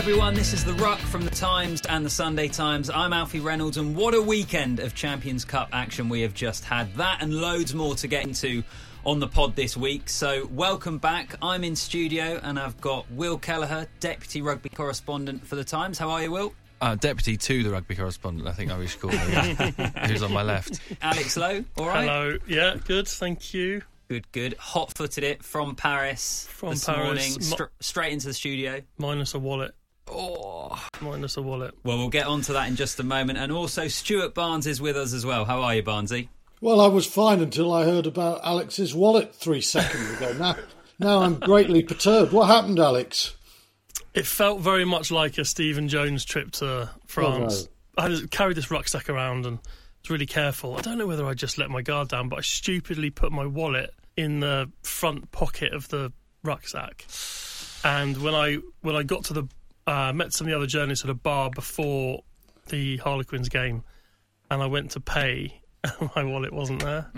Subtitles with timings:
[0.00, 0.32] everyone.
[0.32, 2.88] This is The Ruck from The Times and The Sunday Times.
[2.88, 6.94] I'm Alfie Reynolds, and what a weekend of Champions Cup action we have just had.
[6.94, 8.62] That and loads more to get into
[9.04, 10.08] on the pod this week.
[10.08, 11.34] So, welcome back.
[11.42, 15.98] I'm in studio, and I've got Will Kelleher, Deputy Rugby Correspondent for The Times.
[15.98, 16.54] How are you, Will?
[16.80, 19.72] Uh, deputy to the rugby correspondent, I think I wish call him.
[20.06, 20.80] Who's on my left?
[21.02, 22.04] Alex Lowe, all right?
[22.08, 22.38] Hello.
[22.48, 23.06] Yeah, good.
[23.06, 23.82] Thank you.
[24.08, 24.54] Good, good.
[24.58, 27.04] Hot footed it from Paris From this Paris.
[27.04, 28.80] morning, Mo- str- straight into the studio.
[28.96, 29.74] Minus a wallet.
[30.12, 31.74] Oh, minus a wallet.
[31.84, 33.38] Well, we'll get onto that in just a moment.
[33.38, 35.44] And also, Stuart Barnes is with us as well.
[35.44, 36.28] How are you, Barnesy?
[36.60, 40.32] Well, I was fine until I heard about Alex's wallet three seconds ago.
[40.34, 40.56] Now,
[40.98, 42.32] now I'm greatly perturbed.
[42.32, 43.34] What happened, Alex?
[44.12, 47.68] It felt very much like a Stephen Jones trip to France.
[47.96, 49.58] I was- carried this rucksack around and
[50.02, 50.76] was really careful.
[50.76, 53.46] I don't know whether I just let my guard down, but I stupidly put my
[53.46, 56.12] wallet in the front pocket of the
[56.42, 57.06] rucksack.
[57.84, 59.44] And when I when I got to the
[59.90, 62.22] uh, met some of the other journalists at a bar before
[62.68, 63.82] the Harlequins game,
[64.48, 67.10] and I went to pay, and my wallet wasn't there.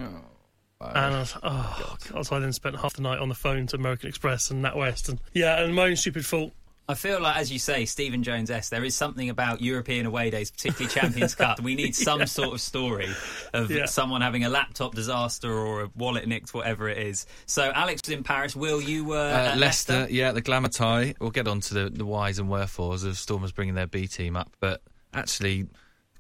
[0.81, 2.27] And I was, oh, God.
[2.27, 5.11] So I then spent half the night on the phone to American Express and NatWest.
[5.11, 6.53] And yeah, and my own stupid fault.
[6.89, 8.69] I feel like, as you say, Stephen Jones S.
[8.69, 11.61] There is something about European away days, particularly Champions Cup.
[11.61, 13.09] We need some sort of story
[13.53, 13.87] of Yeah.
[13.87, 17.25] someone having a laptop disaster or a wallet nicked, whatever it is.
[17.47, 18.57] So Alex was in Paris.
[18.57, 21.15] Will you were Uh, at Leicester, yeah, the glamour tie.
[21.21, 24.37] We'll get on to the, the whys and wherefores of Stormers bringing their B team
[24.37, 24.83] up, but
[25.15, 25.67] actually,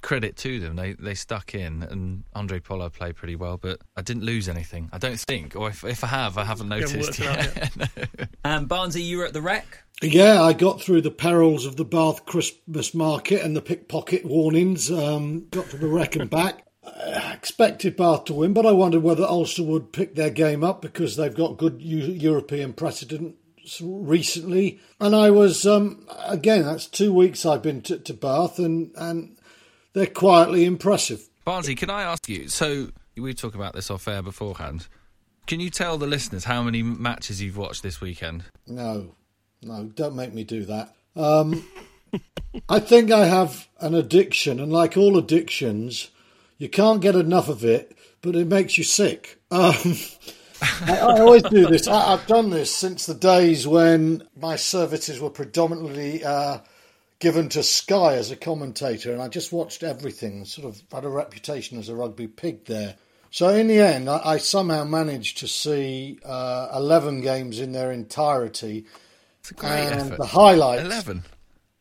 [0.03, 0.77] credit to them.
[0.77, 4.91] They they stuck in, and Handré Pollard played pretty well, but I didn't lose anything.
[4.93, 7.57] I don't think, or if, if I have, I haven't haven't noticed worked it out
[7.79, 8.29] yet.
[8.45, 9.79] Um, Barnesy, you were at the Rec.
[10.03, 14.91] Yeah, I got through the perils of the Bath Christmas market and the pickpocket warnings.
[14.91, 16.67] Um, got to the Rec and back.
[16.85, 20.83] I expected Bath to win, but I wondered whether Ulster would pick their game up
[20.83, 23.37] because they've got good Eu- European precedent
[23.81, 24.81] recently.
[24.99, 26.65] And I was um, again.
[26.65, 29.37] That's two weeks I've been to, to Bath, and and
[29.93, 31.29] they're quietly impressive.
[31.47, 32.49] Barnesy, can I ask you?
[32.49, 34.89] So we talk about this off air beforehand.
[35.47, 38.45] Can you tell the listeners how many matches you've watched this weekend?
[38.67, 39.15] No,
[39.63, 40.95] no, don't make me do that.
[41.17, 41.67] Um,
[42.69, 46.11] I think I have an addiction, and like all addictions,
[46.59, 49.41] you can't get enough of it, but it makes you sick.
[49.51, 49.75] Um,
[50.63, 51.89] I, I always do this.
[51.89, 56.59] I, I've done this since the days when my services were predominantly uh,
[57.22, 60.44] given to Sky as a commentator, and I just watched everything.
[60.44, 62.97] Sort of had a reputation as a rugby pig there.
[63.31, 67.93] So in the end, I, I somehow managed to see uh, eleven games in their
[67.93, 68.87] entirety,
[69.38, 70.19] It's a great and effort.
[70.19, 71.22] the highlights 11.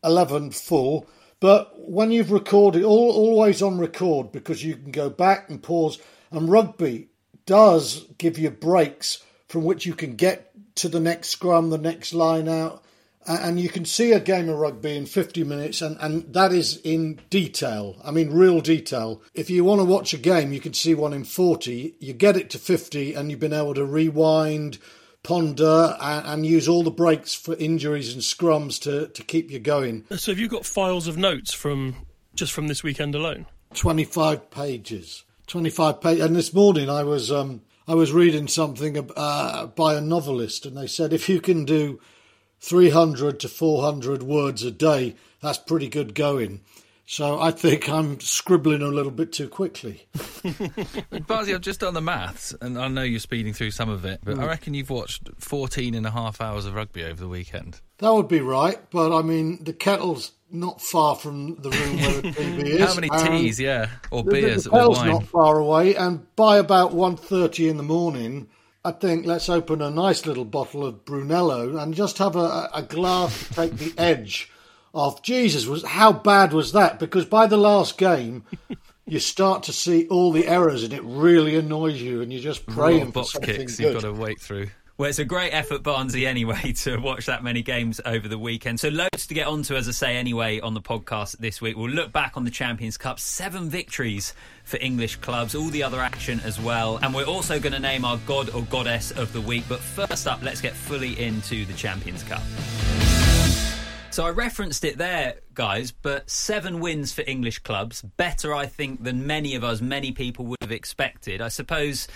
[0.04, 1.08] 11 full.
[1.40, 5.98] But when you've recorded, all, always on record because you can go back and pause.
[6.30, 7.08] And rugby
[7.46, 12.14] does give you breaks from which you can get to the next scrum, the next
[12.14, 12.84] line out.
[13.26, 16.80] And you can see a game of rugby in 50 minutes, and, and that is
[16.82, 17.96] in detail.
[18.04, 19.22] I mean, real detail.
[19.34, 21.94] If you want to watch a game, you can see one in 40.
[22.00, 24.78] You get it to 50, and you've been able to rewind,
[25.22, 29.58] ponder, and, and use all the breaks for injuries and scrums to, to keep you
[29.58, 30.04] going.
[30.16, 33.46] So have you got files of notes from just from this weekend alone?
[33.74, 39.66] 25 pages 25 pages and this morning i was um i was reading something uh,
[39.66, 41.98] by a novelist and they said if you can do
[42.62, 46.60] 300 to 400 words a day that's pretty good going
[47.04, 50.06] So I think I'm scribbling a little bit too quickly.
[50.14, 54.20] Barnesy, I've just done the maths, and I know you're speeding through some of it,
[54.24, 54.42] but mm.
[54.42, 57.80] I reckon you've watched 14 and a half hours of rugby over the weekend.
[57.98, 62.20] That would be right, but I mean, the kettle's not far from the room where
[62.22, 62.80] the TV is.
[62.80, 65.08] How many teas, yeah, or beers, the, the or wine?
[65.08, 68.48] not far away, and by about 1.30 in the morning,
[68.84, 72.82] I think let's open a nice little bottle of Brunello and just have a, a
[72.82, 74.50] glass to take the edge
[74.92, 75.22] off.
[75.22, 76.98] Jesus, was how bad was that?
[76.98, 78.44] Because by the last game,
[79.06, 82.66] you start to see all the errors, and it really annoys you, and you're just
[82.66, 83.94] praying for something kicks good.
[83.94, 84.70] You've got to wait through.
[85.02, 88.78] Well, it's a great effort, Barnesy, anyway, to watch that many games over the weekend.
[88.78, 91.76] So, loads to get onto, as I say, anyway, on the podcast this week.
[91.76, 94.32] We'll look back on the Champions Cup, seven victories
[94.62, 97.00] for English clubs, all the other action as well.
[97.02, 99.64] And we're also going to name our God or Goddess of the week.
[99.68, 102.42] But first up, let's get fully into the Champions Cup.
[104.12, 108.02] So I referenced it there, guys, but seven wins for English clubs.
[108.02, 111.40] Better, I think, than many of us, many people would have expected.
[111.40, 112.06] I suppose,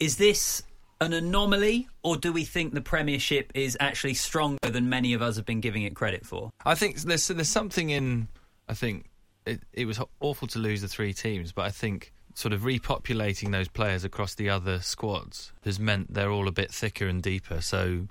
[0.00, 0.64] is this
[1.00, 5.36] an anomaly, or do we think the Premiership is actually stronger than many of us
[5.36, 6.50] have been giving it credit for?
[6.64, 8.28] I think there's there's something in.
[8.68, 9.10] I think
[9.46, 13.50] it, it was awful to lose the three teams, but I think sort of repopulating
[13.50, 17.60] those players across the other squads has meant they're all a bit thicker and deeper.
[17.60, 18.06] So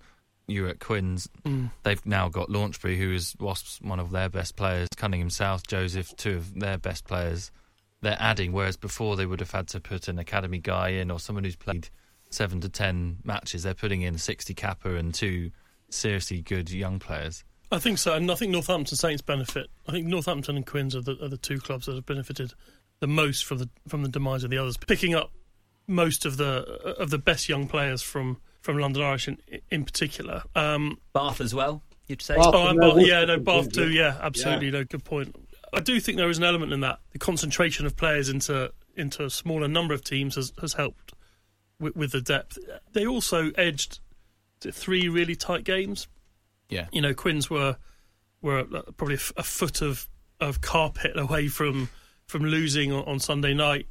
[0.47, 1.71] you're at Quins, mm.
[1.83, 6.15] they've now got Launchbury, who is Wasps one of their best players, Cunningham South, Joseph,
[6.17, 7.51] two of their best players.
[8.01, 11.19] They're adding, whereas before they would have had to put an academy guy in or
[11.19, 11.89] someone who's played
[12.29, 15.51] seven to ten matches, they're putting in 60 capper and two
[15.89, 17.43] seriously good young players.
[17.71, 19.67] I think so, and I think Northampton Saints benefit.
[19.87, 22.53] I think Northampton and Quins are the, are the two clubs that have benefited
[22.99, 25.31] the most from the from the demise of the others, picking up
[25.87, 26.63] most of the
[26.99, 29.37] of the best young players from from London Irish in,
[29.69, 30.43] in particular.
[30.55, 32.35] Um, Bath as well, you'd say.
[32.35, 33.91] Bath, oh, Bath, yeah, no, Bath too.
[33.91, 34.67] Yeah, absolutely.
[34.67, 34.71] Yeah.
[34.73, 35.35] No, good point.
[35.71, 36.99] I do think there is an element in that.
[37.11, 41.13] The concentration of players into into a smaller number of teams has has helped
[41.79, 42.57] with, with the depth.
[42.93, 43.99] They also edged
[44.61, 46.07] three really tight games.
[46.69, 47.77] Yeah, you know, Quins were
[48.41, 48.63] were
[48.97, 50.07] probably a, foot of,
[50.39, 51.89] of carpet away from
[52.27, 53.87] from losing on, Sunday night.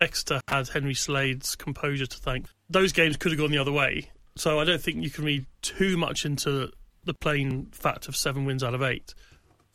[0.00, 2.46] Exeter had Henry Slade's composure to thank.
[2.70, 5.46] Those games could have gone the other way, so I don't think you can read
[5.62, 6.70] too much into
[7.04, 9.14] the plain fact of seven wins out of eight.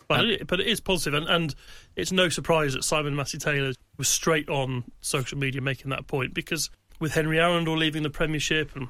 [0.08, 1.56] But it, but it is positive, and, and
[1.98, 6.34] it's no surprise that Simon Massey Taylor was straight on social media making that point
[6.34, 8.90] because with Henry Arundell leaving the Premiership, and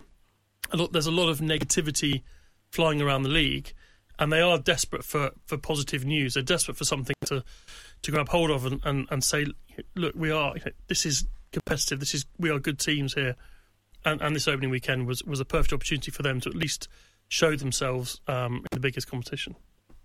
[0.72, 2.24] a lot, there's a lot of negativity
[2.72, 3.74] flying around the league,
[4.20, 6.34] and they are desperate for, for positive news.
[6.34, 7.44] They're desperate for something to,
[8.02, 9.48] to grab hold of and, and, and say,
[9.96, 12.00] look, we are you know, this is competitive.
[12.00, 13.36] This is we are good teams here,
[14.06, 16.88] and, and this opening weekend was was a perfect opportunity for them to at least
[17.30, 19.56] show themselves um, in the biggest competition.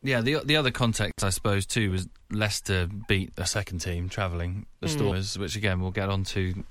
[0.03, 4.67] Yeah, the the other context, I suppose, too, was Leicester beat a second team travelling
[4.81, 4.91] the mm.
[4.91, 6.65] Stormers, which again we'll get onto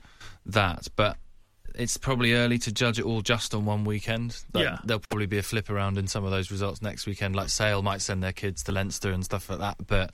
[0.45, 0.87] that.
[0.95, 1.17] But
[1.75, 4.43] it's probably early to judge it all just on one weekend.
[4.53, 4.77] Like, yeah.
[4.83, 7.35] There'll probably be a flip around in some of those results next weekend.
[7.35, 9.87] Like Sale might send their kids to Leinster and stuff like that.
[9.87, 10.11] But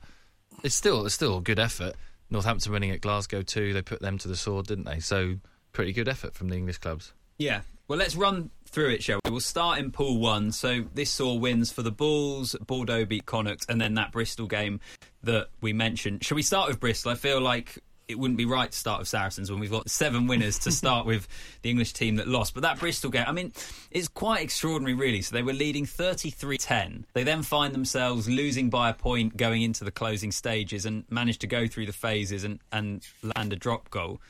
[0.64, 1.96] it's still it's still a good effort.
[2.30, 3.74] Northampton winning at Glasgow too.
[3.74, 5.00] They put them to the sword, didn't they?
[5.00, 5.36] So
[5.72, 7.14] pretty good effort from the English clubs.
[7.38, 7.62] Yeah.
[7.88, 9.32] Well, let's run through it, shall we?
[9.32, 10.52] We'll start in Pool One.
[10.52, 12.54] So this saw wins for the Bulls.
[12.66, 14.82] Bordeaux beat Connacht, and then that Bristol game
[15.24, 16.26] that we mentioned.
[16.26, 17.12] Shall we start with Bristol?
[17.12, 20.28] I feel like it wouldn't be right to start with Saracens when we've got seven
[20.28, 21.28] winners to start with
[21.62, 22.54] the English team that lost.
[22.54, 23.52] But that Bristol game, I mean,
[23.92, 25.22] it's quite extraordinary, really.
[25.22, 27.06] So they were leading 33 10.
[27.14, 31.42] They then find themselves losing by a point going into the closing stages and managed
[31.42, 33.06] to go through the phases and, and
[33.36, 34.22] land a drop goal.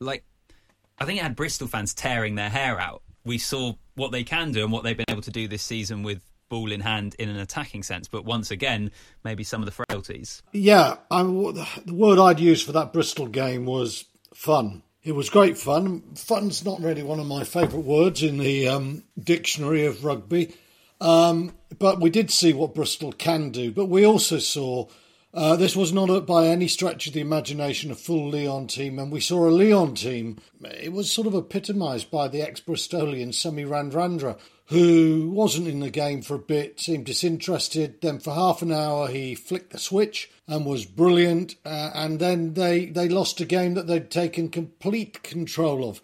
[0.00, 0.24] Like,
[0.98, 3.02] I think it had Bristol fans tearing their hair out.
[3.24, 6.02] We saw what they can do and what they've been able to do this season
[6.02, 8.90] with ball in hand in an attacking sense, but once again,
[9.24, 10.42] maybe some of the frailties.
[10.52, 14.82] Yeah, I, the word I'd use for that Bristol game was fun.
[15.02, 16.02] It was great fun.
[16.16, 20.54] Fun's not really one of my favourite words in the um, dictionary of rugby,
[21.00, 23.70] um, but we did see what Bristol can do.
[23.70, 24.88] But we also saw
[25.36, 28.98] uh, this was not a, by any stretch of the imagination a full Lyon team,
[28.98, 30.38] and we saw a Lyon team.
[30.64, 34.38] It was sort of epitomised by the ex Bristolian Semi Radradra,
[34.68, 38.00] who wasn't in the game for a bit, seemed disinterested.
[38.00, 41.56] Then for half an hour he flicked the switch and was brilliant.
[41.66, 46.00] Uh, and then they, they lost a game that they'd taken complete control of.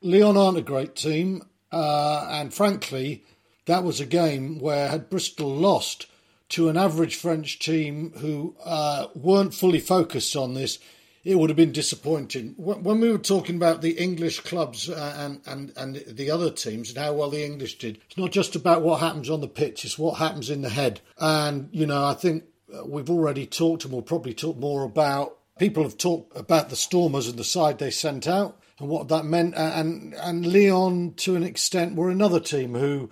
[0.00, 3.24] Lyon aren't a great team, uh, and frankly,
[3.66, 6.06] that was a game where had Bristol lost
[6.52, 10.78] to an average French team who uh, weren't fully focused on this,
[11.24, 12.54] it would have been disappointing.
[12.56, 16.90] When we were talking about the English clubs uh, and, and, and the other teams
[16.90, 19.84] and how well the English did, it's not just about what happens on the pitch,
[19.84, 21.00] it's what happens in the head.
[21.18, 22.44] And, you know, I think
[22.74, 25.38] uh, we've already talked and we'll probably talk more about.
[25.58, 29.24] People have talked about the Stormers and the side they sent out and what that
[29.24, 29.54] meant.
[29.54, 33.10] And and Lyon, to an extent, were another team who,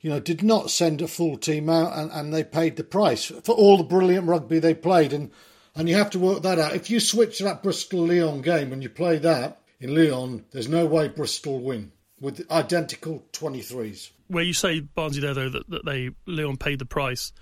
[0.00, 3.26] you know, did not send a full team out, and, and they paid the price
[3.26, 5.12] for all the brilliant rugby they played.
[5.12, 5.30] And
[5.74, 6.74] and you have to work that out.
[6.74, 10.84] If you switch that Bristol Lyon game and you play that in Lyon, there's no
[10.84, 14.10] way Bristol win with identical 23s.
[14.26, 17.32] Where you say, Barnsey, there, though, that, that they Lyon paid the price,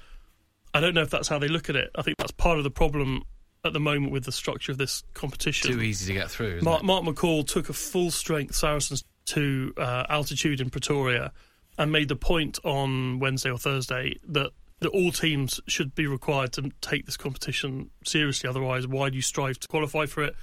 [0.75, 1.91] I don't know if that's how they look at it.
[1.97, 3.25] I think that's part of the problem
[3.65, 5.73] at the moment with the structure of this competition.
[5.73, 6.61] Too easy to get through.
[6.61, 6.87] Mark, it?
[6.87, 11.33] Mark McCall took a full strength Saracens to uh, altitude in Pretoria
[11.79, 16.53] and made the point on Wednesday or Thursday that that all teams should be required
[16.53, 18.49] to take this competition seriously.
[18.49, 20.37] Otherwise, why do you strive to qualify for it?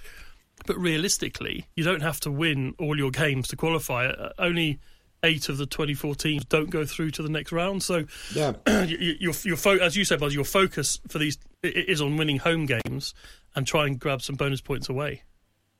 [0.65, 4.07] But realistically, you don't have to win all your games to qualify.
[4.07, 4.79] Uh, only
[5.23, 7.81] eight of the 24 teams don't go through to the next round.
[7.81, 8.53] So, yeah,
[8.85, 12.65] your, your fo- as you said, Buzz, your focus for these is on winning home
[12.65, 13.13] games
[13.55, 15.23] and try and grab some bonus points away.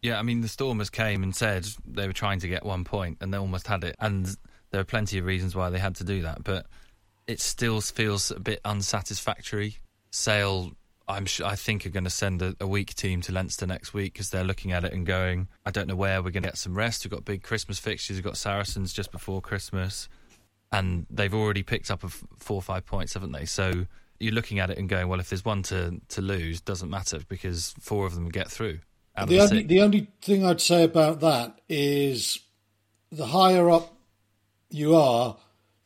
[0.01, 3.17] Yeah, I mean, the Stormers came and said they were trying to get one point,
[3.21, 3.95] and they almost had it.
[3.99, 4.35] And
[4.75, 6.65] there are plenty of reasons why they had to do that, but
[7.27, 9.77] it still feels a bit unsatisfactory.
[10.11, 10.73] Sale
[11.07, 13.93] I'm sure, I think are going to send a, a, weak team to Leinster next
[13.93, 16.49] week because they're looking at it and going, I don't know where we're going to
[16.49, 17.05] get some rest.
[17.05, 18.17] We've got big Christmas fixtures.
[18.17, 20.09] We've got Saracens just before Christmas,
[20.73, 23.45] and they've already picked up a f- four or five points, haven't they?
[23.45, 23.85] So
[24.19, 27.19] you're looking at it and going, well, if there's one to to lose, doesn't matter
[27.29, 28.79] because four of them get through.
[29.17, 32.41] The, the only the only thing I'd say about that is
[33.09, 33.94] the higher up
[34.75, 35.37] you are,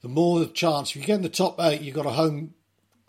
[0.02, 0.90] the more the chance.
[0.92, 2.54] If you get in the top eight, you've got a home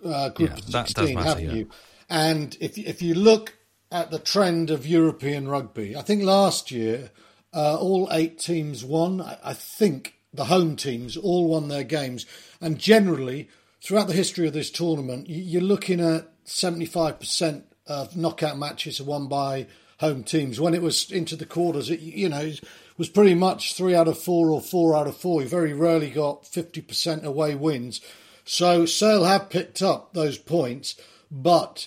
[0.05, 1.53] uh, group yeah, of sixteen, matter, haven't yeah.
[1.53, 1.71] you?
[2.09, 3.57] And if if you look
[3.91, 7.11] at the trend of European rugby, I think last year
[7.53, 9.21] uh, all eight teams won.
[9.21, 12.27] I, I, think the home teams all won their games,
[12.61, 13.49] and generally
[13.83, 19.01] throughout the history of this tournament, you're looking at seventy five percent of knockout matches
[19.01, 19.67] are won by
[20.01, 20.61] home teams.
[20.61, 22.53] When it was into the quarters, it you know
[22.97, 25.43] was pretty much three out of four or four out of four.
[25.43, 28.01] You very rarely got fifty percent away wins.
[28.45, 30.97] So Sale have picked up those points,
[31.31, 31.87] but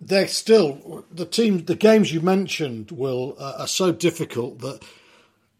[0.00, 1.64] they're still the team.
[1.64, 4.84] The games you mentioned, Will, uh, are so difficult that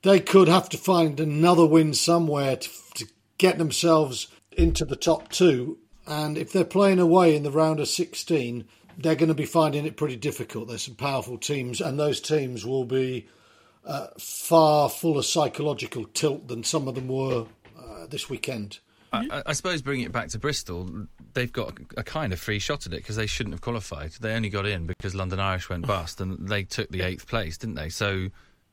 [0.02, 3.06] they could have to find another win somewhere to, to
[3.38, 5.78] get themselves into the top two.
[6.06, 8.66] And if they're playing away in the round of 16,
[8.98, 10.68] they're going to be finding it pretty difficult.
[10.68, 13.28] There's some powerful teams, and those teams will be
[13.84, 17.46] uh, far fuller psychological tilt than some of them were
[17.78, 18.78] uh, this weekend.
[19.12, 22.86] I, I, suppose bringing it back to Bristol, they've got a, kind of free shot
[22.86, 24.10] at it because they shouldn't have qualified.
[24.20, 27.56] They only got in because London Irish went bust and they took the eighth place,
[27.56, 27.90] didn't they?
[27.90, 28.28] So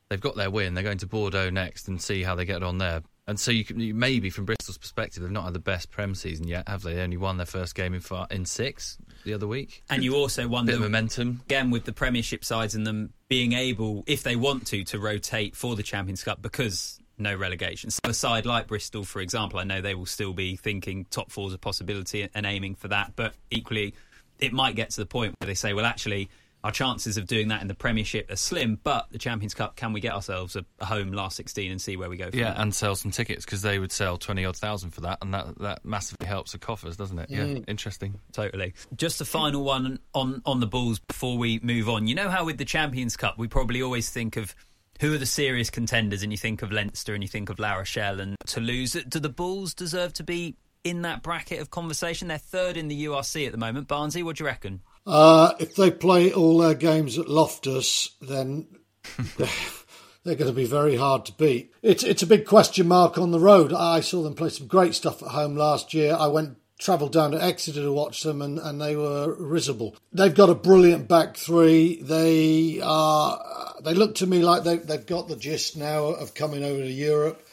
[0.08, 0.74] they've got their win.
[0.74, 3.02] They're going to Bordeaux next and see how they get on there.
[3.28, 6.16] And so you, can, you maybe from Bristol's perspective, they've not had the best Prem
[6.16, 6.94] season yet, have they?
[6.94, 9.82] They only won their first game in far, in six the other week.
[9.90, 13.52] And you also wonder bit of momentum again with the Premiership sides and them being
[13.52, 17.90] able, if they want to, to rotate for the Champions Cup because no relegation.
[17.90, 21.30] So a side like Bristol, for example, I know they will still be thinking top
[21.30, 23.94] four is a possibility and aiming for that, but equally,
[24.38, 26.28] it might get to the point where they say, well, actually,
[26.64, 29.92] our chances of doing that in the Premiership are slim, but the Champions Cup, can
[29.92, 32.30] we get ourselves a, a home last 16 and see where we go?
[32.32, 32.60] yeah, that?
[32.60, 35.58] and sell some tickets because they would sell 20 odd thousand for that, and that,
[35.58, 37.30] that massively helps the coffers, doesn't it?
[37.30, 37.64] Yeah, Mm.
[37.68, 38.20] interesting.
[38.32, 38.74] Totally.
[38.96, 42.06] Just a final one on, on the Bulls before we move on.
[42.06, 44.54] You know how with the Champions Cup, we probably always think of
[45.00, 47.74] who are the serious contenders, and you think of Leinster and you think of La
[47.74, 48.92] Rochelle and Toulouse.
[49.08, 50.54] Do the Bulls deserve to be
[50.84, 52.28] in that bracket of conversation?
[52.28, 53.88] They're third in the URC at the moment.
[53.88, 54.80] Barnesy, what do you reckon?
[55.06, 58.68] Uh, if they play all their games at Loftus, then
[59.36, 61.72] they're going to be very hard to beat.
[61.82, 63.72] It's it's a big question mark on the road.
[63.72, 66.16] I saw them play some great stuff at home last year.
[66.18, 69.96] I went travelled down to Exeter to watch them, and, and they were risible.
[70.12, 72.02] They've got a brilliant back three.
[72.02, 73.74] They are.
[73.82, 76.90] They look to me like they, they've got the gist now of coming over to
[76.90, 77.46] Europe.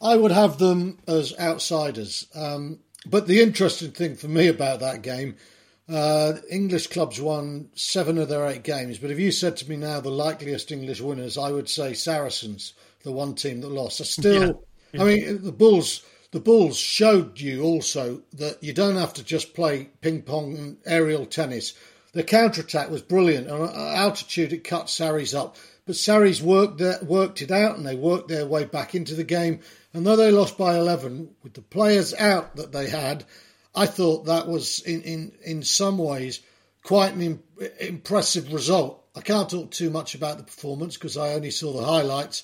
[0.00, 2.26] I would have them as outsiders.
[2.34, 5.36] Um, but the interesting thing for me about that game,
[5.88, 8.98] uh, English clubs won seven of their eight games.
[8.98, 12.74] But if you said to me now the likeliest English winners, I would say Saracens,
[13.02, 14.00] the one team that lost.
[14.00, 15.02] I still, yeah.
[15.02, 16.02] I mean, the Bulls
[16.32, 20.76] the Bulls showed you also that you don't have to just play ping pong and
[20.84, 21.72] aerial tennis.
[22.12, 23.48] The counter attack was brilliant.
[23.48, 25.56] On altitude, it cut Sarries up.
[25.86, 29.24] But Sarries worked, their, worked it out and they worked their way back into the
[29.24, 29.60] game.
[29.94, 33.24] And though they lost by 11, with the players out that they had,
[33.76, 36.40] I thought that was, in, in, in some ways,
[36.82, 37.42] quite an Im-
[37.78, 39.04] impressive result.
[39.14, 42.42] I can't talk too much about the performance because I only saw the highlights.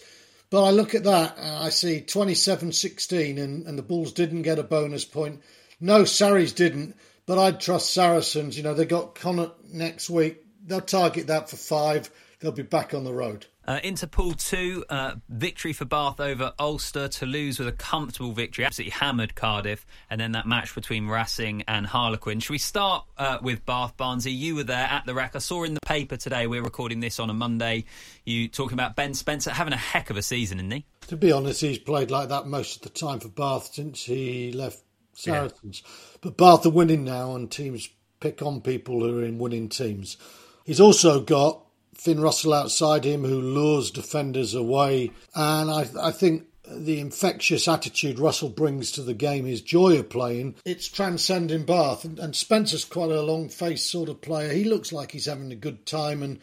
[0.50, 4.42] But I look at that and I see 27 16 and, and the Bulls didn't
[4.42, 5.40] get a bonus point.
[5.80, 6.94] No, Sarries didn't.
[7.24, 8.56] But I'd trust Saracens.
[8.56, 10.44] You know, they got Connacht next week.
[10.66, 12.10] They'll target that for five.
[12.42, 13.46] They'll be back on the road.
[13.68, 17.06] Uh, into Pool 2, uh, victory for Bath over Ulster.
[17.06, 19.86] Toulouse with a comfortable victory, absolutely hammered Cardiff.
[20.10, 22.40] And then that match between Racing and Harlequin.
[22.40, 24.36] Should we start uh, with Bath, Barnesy?
[24.36, 25.36] You were there at the Rec.
[25.36, 27.84] I saw in the paper today, we're recording this on a Monday,
[28.24, 30.84] you talking about Ben Spencer having a heck of a season, isn't he?
[31.06, 34.52] To be honest, he's played like that most of the time for Bath since he
[34.52, 34.82] left
[35.12, 35.82] Saracens.
[35.84, 36.18] Yeah.
[36.22, 40.16] But Bath are winning now, and teams pick on people who are in winning teams.
[40.64, 41.64] He's also got
[42.02, 45.12] Finn Russell outside him who lures defenders away.
[45.36, 50.10] And I, I think the infectious attitude Russell brings to the game, his joy of
[50.10, 52.04] playing, it's transcending Bath.
[52.04, 54.52] And, and Spencer's quite a long faced sort of player.
[54.52, 56.24] He looks like he's having a good time.
[56.24, 56.40] And,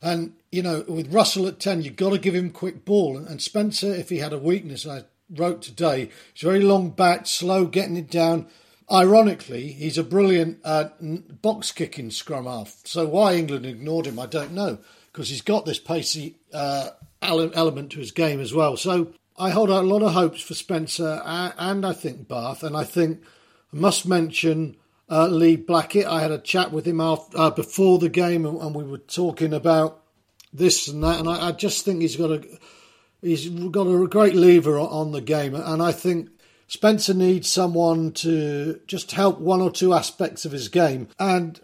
[0.00, 3.18] and you know, with Russell at 10, you've got to give him quick ball.
[3.18, 7.66] And Spencer, if he had a weakness, I wrote today, he's very long back, slow
[7.66, 8.46] getting it down.
[8.92, 12.80] Ironically, he's a brilliant uh, box kicking scrum half.
[12.84, 14.78] So why England ignored him, I don't know,
[15.14, 16.90] because he's got this pacey uh,
[17.22, 18.76] element to his game as well.
[18.76, 22.76] So I hold out a lot of hopes for Spencer and I think Bath, and
[22.76, 23.22] I think
[23.72, 24.76] I must mention
[25.08, 26.06] uh, Lee Blackett.
[26.06, 28.98] I had a chat with him after, uh, before the game, and, and, we were
[28.98, 30.02] talking about
[30.52, 32.44] this and that, and I, I just think he's got a
[33.22, 36.28] he's got a great lever on the game, and I think
[36.66, 41.08] Spencer needs someone to just help one or two aspects of his game.
[41.20, 41.60] And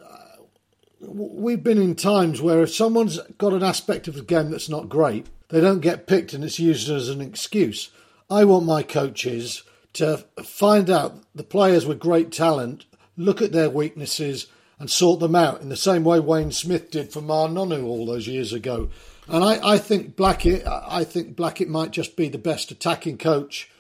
[1.01, 4.89] we've been in times where if someone's got an aspect of the game that's not
[4.89, 7.91] great, they don't get picked and it's used as an excuse.
[8.29, 9.63] I want my coaches
[9.95, 12.85] to find out the players with great talent,
[13.17, 14.47] look at their weaknesses,
[14.79, 18.07] and sort them out in the same way Wayne Smith did for Ma'a Nonu all
[18.07, 18.89] those years ago.
[19.29, 23.71] And I, I think Blackett, I think Blackett might just be the best attacking coach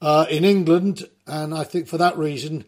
[0.00, 2.64] uh, in England, and I think for that reason,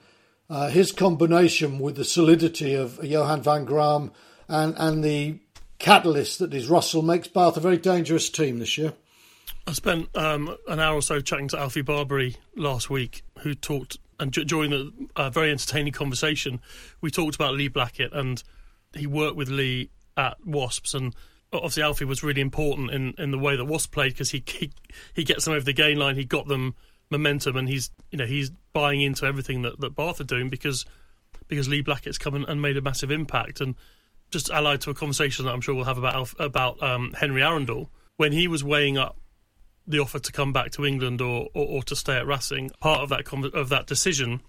[0.51, 4.11] uh, his combination with the solidity of Johan van Graan
[4.49, 5.39] and and the
[5.79, 8.93] catalyst that is Russell makes Bath a very dangerous team this year.
[9.67, 13.99] I spent um, an hour or so chatting to Alfie Barbeary last week, who talked
[14.19, 16.61] and during the uh, very entertaining conversation,
[17.01, 18.43] we talked about Lee Blackett and
[18.95, 21.15] he worked with Lee at Wasps and
[21.53, 24.73] obviously Alfie was really important in, in the way that Wasps played because he, he
[25.15, 26.75] he gets them over the gain line, he got them
[27.11, 30.85] momentum, and he's you know he's buying into everything that, that Bath are doing because
[31.49, 33.75] because Lee Blackett's come and, and made a massive impact, and
[34.31, 37.89] just allied to a conversation that I'm sure we'll have about about um, Henry Arundell
[38.17, 39.17] when he was weighing up
[39.87, 42.71] the offer to come back to England or, or, or to stay at Racing.
[42.81, 44.41] Part of that of that decision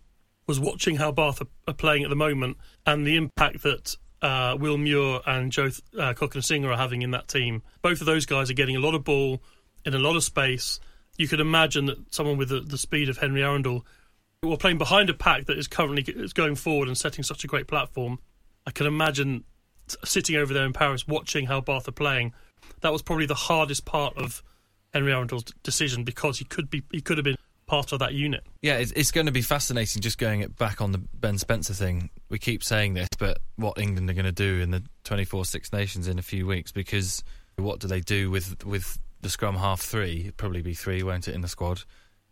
[0.47, 4.55] was watching how Bath are, are playing at the moment and the impact that uh,
[4.59, 7.63] Will Muir and Joe uh, Cokanasiga are having in that team.
[7.81, 9.41] Both of those guys are getting a lot of ball
[9.85, 10.79] in a lot of space
[11.17, 13.83] you could imagine that someone with the, the speed of Henry Arundell,
[14.41, 17.47] while playing behind a pack that is currently is going forward and setting such a
[17.47, 18.19] great platform,
[18.65, 19.43] I can imagine
[20.03, 22.33] sitting over there in Paris watching how Bath are playing.
[22.81, 24.41] That was probably the hardest part of
[24.93, 28.43] Henry Arundell's decision because he could be he could have been part of that unit.
[28.61, 32.09] Yeah, it's, it's going to be fascinating just going back on the Ben Spencer thing.
[32.29, 35.71] We keep saying this, but what England are going to do in the 24 Six
[35.71, 37.23] Nations in a few weeks because
[37.57, 41.27] what do they do with with the scrum half three, it'd probably be three, won't
[41.27, 41.83] it, in the squad?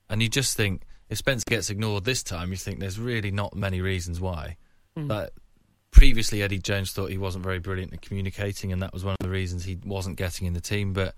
[0.10, 3.56] And you just think if Spencer gets ignored this time, you think there's really not
[3.56, 4.58] many reasons why.
[4.98, 5.08] Mm.
[5.08, 5.34] But
[5.92, 9.24] previously, Eddie Jones thought he wasn't very brilliant at communicating, and that was one of
[9.24, 10.94] the reasons he wasn't getting in the team.
[10.94, 11.16] But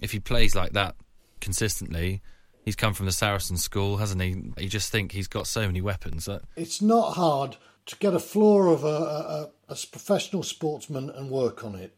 [0.00, 0.96] if he plays like that
[1.40, 2.22] consistently,
[2.64, 4.62] he's come from the Saracen school, hasn't he?
[4.62, 6.26] You just think he's got so many weapons.
[6.26, 6.42] That...
[6.56, 11.64] It's not hard to get a floor of a, a, a professional sportsman and work
[11.64, 11.94] on it.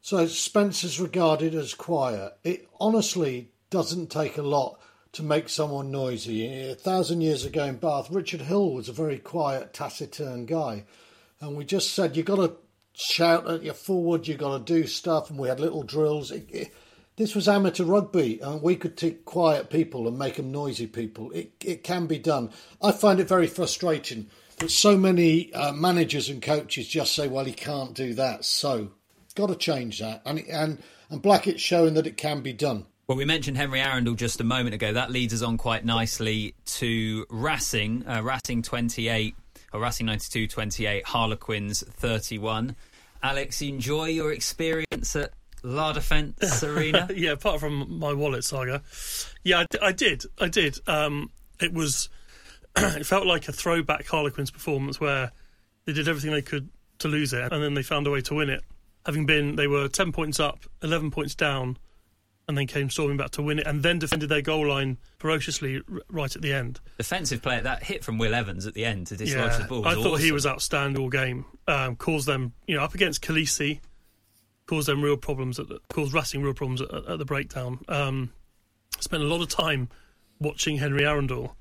[0.00, 2.32] So Spencer's regarded as quiet.
[2.42, 4.80] It honestly doesn't take a lot
[5.12, 6.70] to make someone noisy.
[6.70, 10.84] A thousand years ago in Bath, Richard Hill was a very quiet, taciturn guy.
[11.40, 12.56] And we just said, you've got to
[12.94, 15.30] shout at your forward, you've got to do stuff.
[15.30, 16.30] And we had little drills.
[16.30, 16.74] It, it,
[17.16, 21.30] this was amateur rugby, and we could take quiet people and make them noisy people.
[21.32, 22.50] It, it can be done.
[22.80, 27.44] I find it very frustrating that so many uh, managers and coaches just say, well,
[27.44, 28.44] he can't do that.
[28.46, 28.92] So
[29.40, 32.84] Got to change that, and and and Blackett's showing that it can be done.
[33.06, 34.92] Well, we mentioned Henry Arundell just a moment ago.
[34.92, 39.34] That leads us on quite nicely to Racing, uh, Racing 28,
[39.72, 42.76] or Racing 92 28, Harlequins 31.
[43.22, 47.08] Alex, enjoy your experience at La Defense Arena?
[47.14, 48.82] yeah, apart from my wallet saga.
[49.42, 50.24] Yeah, I, I did.
[50.38, 50.78] I did.
[50.86, 51.30] Um,
[51.62, 52.10] it was.
[52.76, 55.32] it felt like a throwback Harlequins performance where
[55.86, 58.34] they did everything they could to lose it and then they found a way to
[58.34, 58.62] win it
[59.06, 61.76] having been they were 10 points up 11 points down
[62.50, 65.80] and then came storming back to win it, and then defended their goal line ferociously
[66.10, 66.80] right at the end.
[66.98, 69.86] Defensive player, that hit from Will Evans at the end to dislodge yeah, the ball.
[69.86, 70.24] I thought awesome.
[70.24, 71.44] he was outstanding all game.
[71.68, 73.78] Um, caused them, you know, up against Kolisi,
[74.66, 75.60] caused them real problems.
[75.60, 77.78] At the, caused Racing real problems at, at the breakdown.
[77.88, 78.32] Um,
[78.98, 79.88] spent a lot of time
[80.40, 81.52] watching Henry Arundell,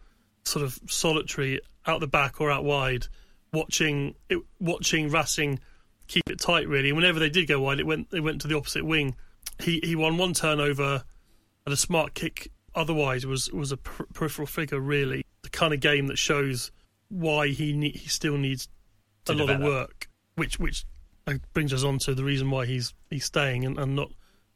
[0.44, 3.06] sort of solitary out the back or out wide,
[3.54, 5.60] watching it, watching Racing
[6.10, 6.68] keep it tight.
[6.68, 9.16] Really, and whenever they did go wide, it went they went to the opposite wing.
[9.62, 11.04] He he won one turnover
[11.66, 12.52] and a smart kick.
[12.76, 14.80] Otherwise, was was a per- peripheral figure.
[14.80, 16.72] Really, the kind of game that shows
[17.08, 18.68] why he ne- he still needs
[19.28, 20.86] a lot of work, which which
[21.28, 24.12] uh, brings us on to the reason why he's he's staying and, and not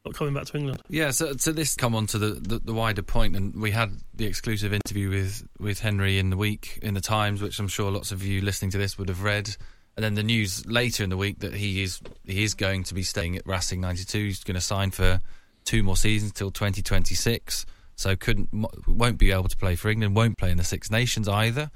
[0.06, 0.82] not coming back to England.
[0.89, 3.92] Yeah, so, so this come on to the, the, the, wider point, and we had
[4.13, 7.89] the exclusive interview with, with Henry in the week in the Times, which I'm sure
[7.89, 9.56] lots of you listening to this would have read.
[9.95, 12.93] And then the news later in the week that he is he is going to
[12.93, 14.17] be staying at Racing 92.
[14.17, 15.21] He's going to sign for
[15.65, 17.65] two more seasons till 2026.
[17.95, 18.49] So couldn't
[18.88, 20.15] won't be able to play for England.
[20.15, 21.69] Won't play in the Six Nations either,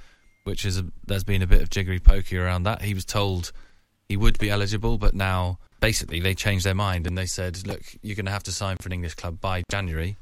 [0.46, 2.82] which is a, there's been a bit of jiggery pokey around that.
[2.82, 3.52] He was told
[4.10, 7.82] he would be eligible, but now basically they changed their mind and they said, look,
[8.02, 10.18] you're going to have to sign for an English club by January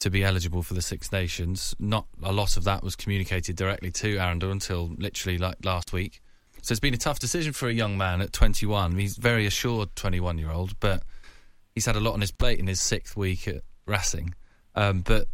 [0.00, 1.76] to be eligible for the Six Nations.
[1.78, 6.20] Not a lot of that was communicated directly to Arundell until literally like last week.
[6.62, 8.96] So it's been a tough decision for a young man at 21.
[8.98, 11.02] He's very assured 21 year old, but
[11.74, 14.34] he's had a lot on his plate in his sixth week at Racing.
[14.74, 15.26] Um, but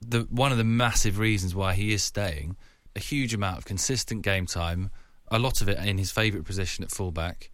[0.00, 2.56] the one of the massive reasons why he is staying,
[2.96, 4.90] a huge amount of consistent game time,
[5.28, 7.50] a lot of it in his favourite position at fullback.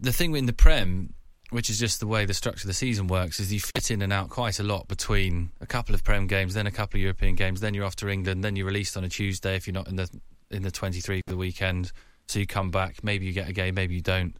[0.00, 1.14] The thing in the Prem,
[1.50, 4.02] which is just the way the structure of the season works, is you fit in
[4.02, 7.02] and out quite a lot between a couple of Prem games, then a couple of
[7.02, 9.74] European games, then you're off to England, then you're released on a Tuesday if you're
[9.74, 10.08] not in the
[10.50, 11.92] in the 23 for the weekend
[12.32, 14.34] so you come back, maybe you get a game, maybe you don't.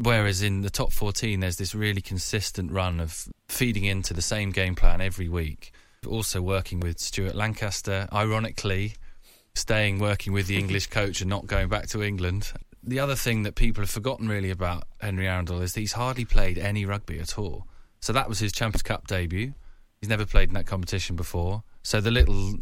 [0.00, 4.52] Whereas in the top 14, there's this really consistent run of feeding into the same
[4.52, 5.72] game plan every week.
[6.06, 8.94] Also working with Stuart Lancaster, ironically,
[9.54, 12.52] staying working with the English coach and not going back to England.
[12.82, 16.24] The other thing that people have forgotten really about Henry Arundell is that he's hardly
[16.24, 17.66] played any rugby at all.
[18.00, 19.52] So that was his Champions Cup debut.
[20.00, 21.64] He's never played in that competition before.
[21.82, 22.54] So the little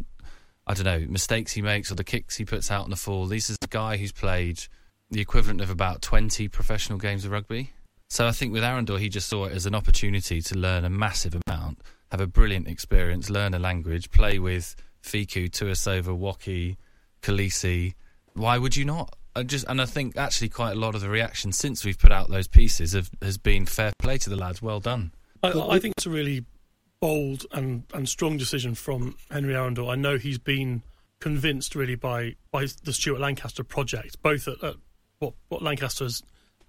[0.69, 3.25] I don't know, mistakes he makes or the kicks he puts out on the full.
[3.25, 4.61] This is a guy who's played
[5.09, 7.71] the equivalent of about 20 professional games of rugby.
[8.11, 10.89] So I think with Arundell, he just saw it as an opportunity to learn a
[10.89, 16.77] massive amount, have a brilliant experience, learn a language, play with Fickou, Tuisova, Woki,
[17.23, 17.95] Kolisi.
[18.33, 19.15] Why would you not?
[19.35, 22.11] I just and I think actually quite a lot of the reaction since we've put
[22.11, 24.61] out those pieces have, has been fair play to the lads.
[24.61, 25.13] Well done.
[25.41, 26.45] I, I think it's a really
[26.99, 29.89] bold and, and strong decision from Henry Arundell.
[29.89, 30.83] I know he's been
[31.19, 34.75] convinced really by, by the Stuart Lancaster project, both at, at
[35.19, 36.23] what, what Lancaster's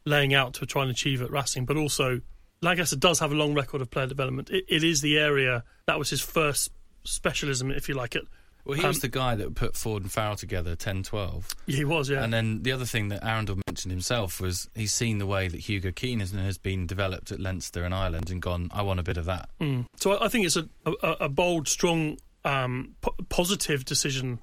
[0.04, 2.20] laying out to try and achieve at Racing, but also
[2.62, 4.50] Lancaster does have a long record of player development.
[4.50, 6.70] it, it is the area that was his first
[7.04, 8.24] specialism, if you like it,
[8.64, 11.48] well, he um, was the guy that put Ford and Farrell together 10 12.
[11.66, 12.22] He was, yeah.
[12.22, 15.60] And then the other thing that Arundell mentioned himself was he's seen the way that
[15.60, 19.02] Hugo Keane has, has been developed at Leinster and Ireland and gone, I want a
[19.02, 19.48] bit of that.
[19.60, 19.86] Mm.
[19.96, 22.94] So I, I, think it's a, a, a bold, strong, um,
[23.28, 24.40] positive decision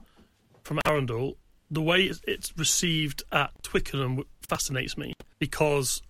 [0.64, 1.36] from Arundell.
[1.70, 6.02] The way it's received at Twickenham fascinates me because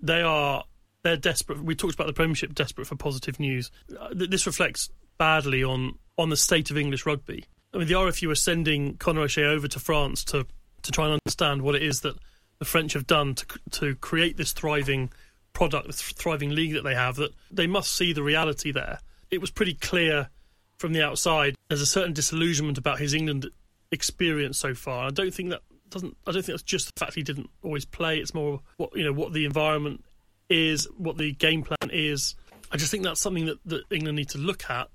[0.00, 0.64] they are
[1.02, 1.62] they're desperate.
[1.62, 3.70] We talked about the Premiership desperate for positive news.
[3.98, 7.44] Uh, this reflects badly on on the state of English rugby.
[7.72, 10.46] I mean, the RFU are sending Conor O'Shea over to France to
[10.82, 12.16] to try and understand what it is that
[12.58, 15.10] the French have done to to create this thriving
[15.52, 17.16] product, this thriving league that they have.
[17.16, 18.98] That they must see the reality there.
[19.30, 20.28] It was pretty clear
[20.78, 21.54] from the outside.
[21.68, 23.48] There's a certain disillusionment about his England
[23.90, 25.06] experience so far.
[25.06, 26.16] I don't think that doesn't.
[26.26, 28.18] I don't think that's just the fact he didn't always play.
[28.18, 30.04] It's more what you know, what the environment
[30.48, 32.34] is, what the game plan is.
[32.70, 34.88] I just think that's something that, that England need to look at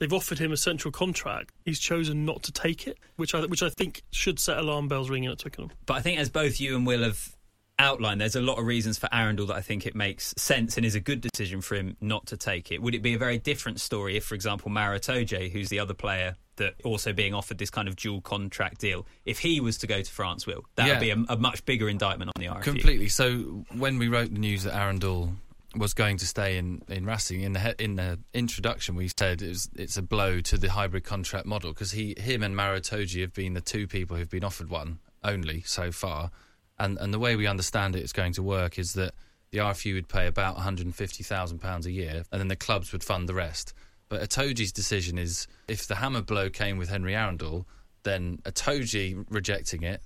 [0.00, 1.52] They've offered him a central contract.
[1.66, 5.10] He's chosen not to take it, which I which I think should set alarm bells
[5.10, 5.70] ringing at Twickenham.
[5.84, 7.36] But I think, as both you and Will have
[7.78, 10.86] outlined, there's a lot of reasons for Arundell that I think it makes sense and
[10.86, 12.80] is a good decision for him not to take it.
[12.80, 15.94] Would it be a very different story if, for example, Maro Itoje, who's the other
[15.94, 19.86] player that also being offered this kind of dual contract deal, if he was to
[19.86, 20.92] go to France, Will that yeah.
[20.94, 22.62] would be a, a, much bigger indictment on the RFU.
[22.62, 23.08] Completely.
[23.08, 25.34] So when we wrote the news that Arundell
[25.76, 27.42] was going to stay in, in Racing.
[27.42, 31.04] In the in the introduction, we said it was, it's a blow to the hybrid
[31.04, 34.44] contract model because he him and Maro Itoje have been the two people who've been
[34.44, 36.30] offered one only so far,
[36.78, 39.14] and and the way we understand it is going to work is that
[39.50, 42.48] the RFU would pay about one hundred and fifty thousand pounds a year, and then
[42.48, 43.72] the clubs would fund the rest.
[44.08, 47.64] But Itoje's decision is if the hammer blow came with Henry Arundell,
[48.02, 50.02] then Itoje rejecting it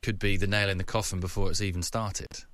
[0.00, 2.44] could be the nail in the coffin before it's even started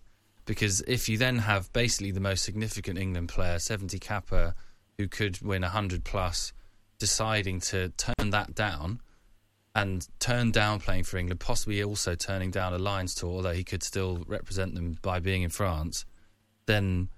[0.50, 4.52] because if you then have basically the most significant England player, 70 capper,
[4.98, 6.52] who could win 100 plus,
[6.98, 9.00] deciding to turn that down
[9.76, 13.62] and turn down playing for England, possibly also turning down a Lions tour, although he
[13.62, 16.04] could still represent them by being in France,
[16.66, 17.08] then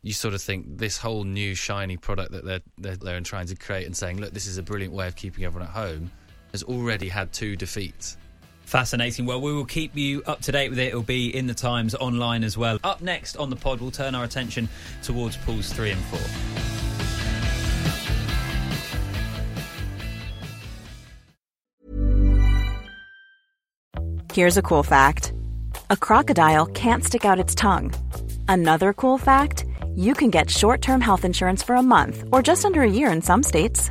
[0.00, 3.54] you sort of think this whole new shiny product that they're, they're, they're trying to
[3.54, 6.10] create and saying, look, this is a brilliant way of keeping everyone at home,
[6.52, 8.16] has already had two defeats.
[8.68, 9.24] Fascinating.
[9.24, 10.88] Well, we will keep you up to date with it.
[10.88, 12.78] It'll be in the Times online as well.
[12.84, 14.68] Up next on the pod, we'll turn our attention
[15.02, 16.20] towards pools three and four.
[24.34, 25.32] Here's a cool fact
[25.88, 27.94] a crocodile can't stick out its tongue.
[28.48, 29.64] Another cool fact
[29.96, 33.10] you can get short term health insurance for a month or just under a year
[33.10, 33.90] in some states.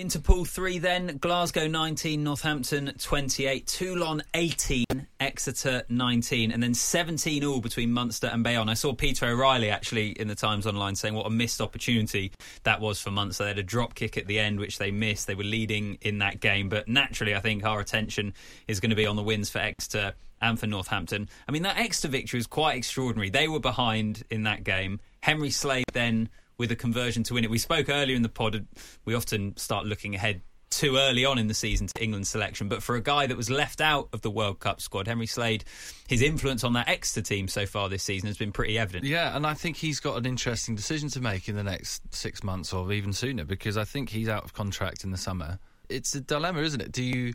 [0.00, 4.86] Into pool three, then Glasgow 19, Northampton 28, Toulon 18,
[5.20, 8.70] Exeter 19, and then 17 all between Munster and Bayonne.
[8.70, 12.32] I saw Peter O'Reilly actually in the Times Online saying what a missed opportunity
[12.62, 13.44] that was for Munster.
[13.44, 15.26] They had a drop kick at the end, which they missed.
[15.26, 18.32] They were leading in that game, but naturally, I think our attention
[18.68, 21.28] is going to be on the wins for Exeter and for Northampton.
[21.46, 23.28] I mean, that Exeter victory was quite extraordinary.
[23.28, 25.00] They were behind in that game.
[25.20, 26.30] Henry Slade then
[26.60, 27.50] with a conversion to win it.
[27.50, 28.66] We spoke earlier in the pod.
[29.06, 32.68] We often start looking ahead too early on in the season to England's selection.
[32.68, 35.64] But for a guy that was left out of the World Cup squad, Henry Slade,
[36.06, 39.06] his influence on that Exeter team so far this season has been pretty evident.
[39.06, 42.44] Yeah, and I think he's got an interesting decision to make in the next six
[42.44, 45.58] months or even sooner because I think he's out of contract in the summer.
[45.88, 46.92] It's a dilemma, isn't it?
[46.92, 47.32] Do you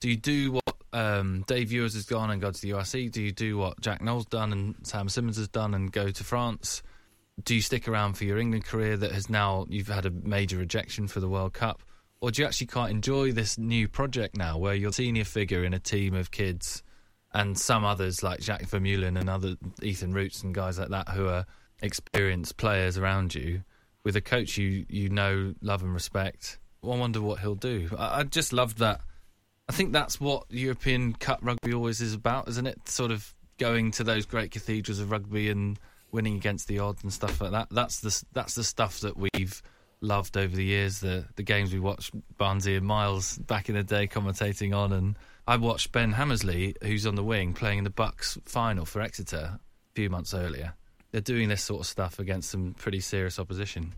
[0.00, 3.10] do you do what um, Dave Ewers has gone and go to the URC?
[3.10, 6.24] Do you do what Jack Nowell's done and Sam Simmonds has done and go to
[6.24, 6.84] France?
[7.44, 10.56] Do you stick around for your England career that has now you've had a major
[10.56, 11.82] rejection for the World Cup,
[12.20, 15.64] or do you actually quite enjoy this new project now, where you're a senior figure
[15.64, 16.82] in a team of kids,
[17.32, 21.28] and some others like Jacques Vermeulen and other Ethan Roots and guys like that who
[21.28, 21.46] are
[21.80, 23.62] experienced players around you,
[24.04, 26.58] with a coach you you know, love and respect.
[26.82, 27.90] I wonder what he'll do.
[27.96, 29.00] I, I just loved that.
[29.68, 32.88] I think that's what European Cup rugby always is about, isn't it?
[32.88, 35.78] Sort of going to those great cathedrals of rugby and
[36.10, 37.68] winning against the odds and stuff like that.
[37.70, 39.62] That's the that's the stuff that we've
[40.00, 41.00] loved over the years.
[41.00, 45.16] The the games we watched Barnesy and Miles back in the day commentating on, and
[45.46, 49.58] I watched Ben Hammersley, who's on the wing, playing in the Bucks final for Exeter
[49.58, 49.60] a
[49.94, 50.74] few months earlier.
[51.10, 53.94] They're doing this sort of stuff against some pretty serious opposition.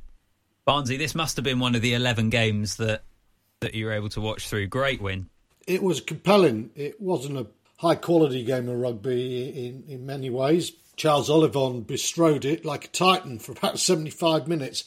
[0.67, 3.03] Barnesy, this must have been one of the eleven games that
[3.61, 4.67] that you were able to watch through.
[4.69, 5.29] Great win.
[5.67, 6.71] It was compelling.
[6.75, 7.47] It wasn't a
[7.77, 12.89] high quality game of rugby in, in many ways, Charles Ollivon bestrode it like a
[12.89, 14.85] titan for about 75 minutes.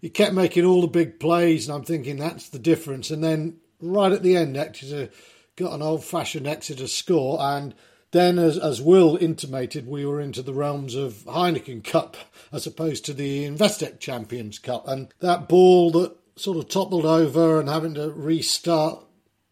[0.00, 3.10] He kept making all the big plays, and I'm thinking that's the difference.
[3.10, 5.10] And then right at the end, Exeter
[5.56, 7.38] got an old fashioned Exeter score.
[7.40, 7.74] And
[8.12, 12.16] then, as, as Will intimated, we were into the realms of Heineken Cup
[12.52, 14.88] as opposed to the Investec Champions Cup.
[14.88, 19.04] And that ball that sort of toppled over and having to restart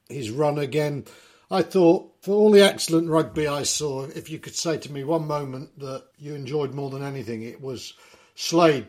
[0.09, 1.05] his run again
[1.51, 5.03] I thought, for all the excellent rugby I saw, if you could say to me
[5.03, 7.95] one moment that you enjoyed more than anything, it was
[8.35, 8.87] Slade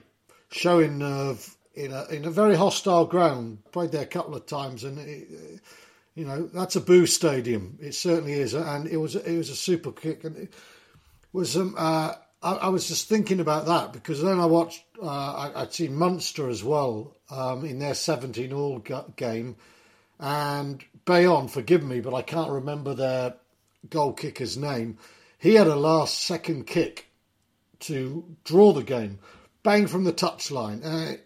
[0.51, 3.59] showing nerve in a in a very hostile ground.
[3.71, 5.61] Played there a couple of times, and it,
[6.15, 7.79] you know that's a boo stadium.
[7.81, 10.53] It certainly is, and it was it was a super kick, and it
[11.31, 11.75] was um.
[11.77, 14.83] Uh, I, was just thinking about that because then I watched.
[15.01, 18.79] Uh, I, would seen Munster as well um, in their seventeen all
[19.15, 19.55] game,
[20.19, 23.33] and Bayonne, forgive me, but I can't remember their
[23.89, 24.99] goal kicker's name.
[25.39, 27.07] He had a last second kick
[27.79, 29.17] to draw the game,
[29.63, 30.85] bang from the touchline.
[30.85, 31.17] Uh,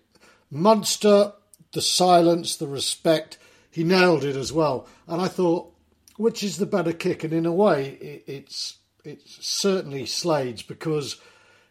[0.49, 1.33] Munster,
[1.73, 3.37] the silence, the respect,
[3.71, 4.87] he nailed it as well.
[5.05, 5.73] And I thought,
[6.15, 7.25] which is the better kick?
[7.25, 11.19] And in a way, it, it's it's certainly Slade's because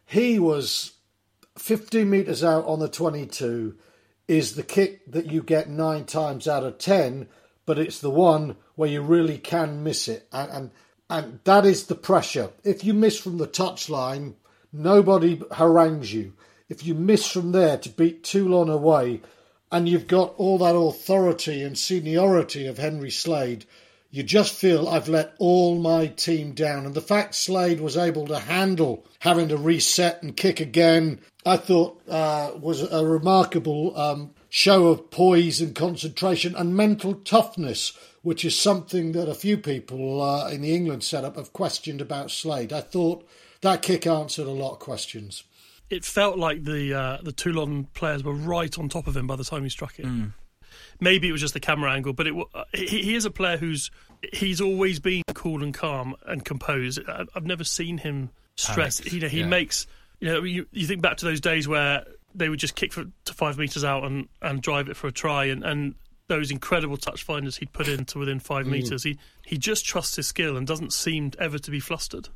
[0.04, 0.92] he was
[1.56, 3.74] 15 metres out on the 22
[4.28, 7.26] is the kick that you get nine times out of 10,
[7.66, 10.26] but it's the one where you really can miss it.
[10.32, 10.70] And, and,
[11.08, 12.50] and that is the pressure.
[12.64, 14.34] If you miss from the touchline,
[14.72, 16.32] nobody harangues you.
[16.68, 19.20] If you miss from there to beat Toulon away,
[19.70, 23.64] and you've got all that authority and seniority of Henry Slade,
[24.10, 26.84] you just feel I've let all my team down.
[26.84, 31.56] And the fact Slade was able to handle having to reset and kick again, I
[31.56, 38.44] thought uh, was a remarkable um, show of poise and concentration and mental toughness, which
[38.44, 42.70] is something that a few people uh, in the England setup have questioned about Slade.
[42.70, 43.26] I thought
[43.62, 45.44] that kick answered a lot of questions.
[45.88, 49.36] It felt like the uh, the Toulon players were right on top of him by
[49.36, 50.04] the time he struck it.
[50.04, 50.32] Mm
[51.00, 52.34] maybe it was just the camera angle, but it
[52.74, 53.90] he, he is a player who's
[54.32, 57.00] he's always been cool and calm and composed.
[57.08, 59.12] I've never seen him stress.
[59.12, 59.46] You know, he yeah.
[59.46, 59.86] makes
[60.20, 63.04] you know you, you think back to those days where they would just kick for,
[63.24, 65.94] to five meters out and, and drive it for a try, and, and
[66.28, 68.70] those incredible touch finders he'd put in to within five mm.
[68.70, 69.02] meters.
[69.02, 72.28] He he just trusts his skill and doesn't seem ever to be flustered.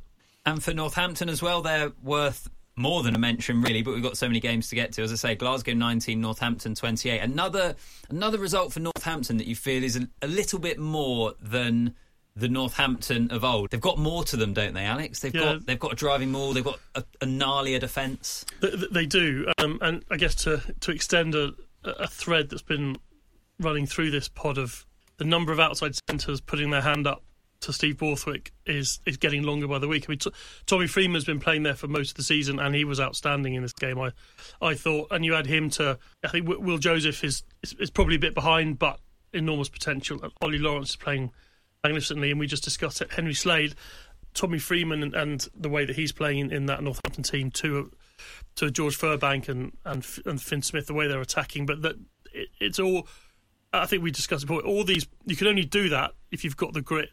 [0.45, 4.19] And for Northampton as well, they're worth more than a mention really but we've got
[4.19, 7.75] so many games to get to as i say glasgow 19 northampton 28 another
[8.11, 11.95] another result for northampton that you feel is a, a little bit more than
[12.37, 15.55] the northampton of old they've got more to them don't they alex they've yeah.
[15.55, 19.51] got they've got a driving maul they've got a, a gnarlier defence they, they, do
[19.59, 21.53] um, and i guess to to extend a,
[21.85, 22.97] a thread that's been
[23.59, 24.85] running through this pod of
[25.17, 27.23] the number of outside centres putting their hand up
[27.61, 30.05] to Steve Borthwick is is getting longer by the week.
[30.09, 30.31] I mean, t-
[30.67, 33.63] Tommy Freeman's been playing there for most of the season, and he was outstanding in
[33.63, 33.99] this game.
[33.99, 34.13] I
[34.61, 35.99] I thought, and you add him to.
[36.23, 39.01] I think Will Joseph is is, is probably a bit behind, but
[39.33, 40.23] enormous potential.
[40.23, 41.33] And Ollie Lawrence is playing
[41.87, 43.13] magnificently, and we just discussed it.
[43.13, 43.75] Henry Slade,
[44.35, 47.91] Tommy Freeman, and, and the way that he's playing in, in that Northampton team to
[48.57, 51.97] to George Furbank and, and and Fin Smith, the way they're attacking, but that
[52.33, 53.09] it, it's all.
[53.73, 54.63] I think we discussed it before.
[54.63, 57.11] All these you can only do that if you've got the grit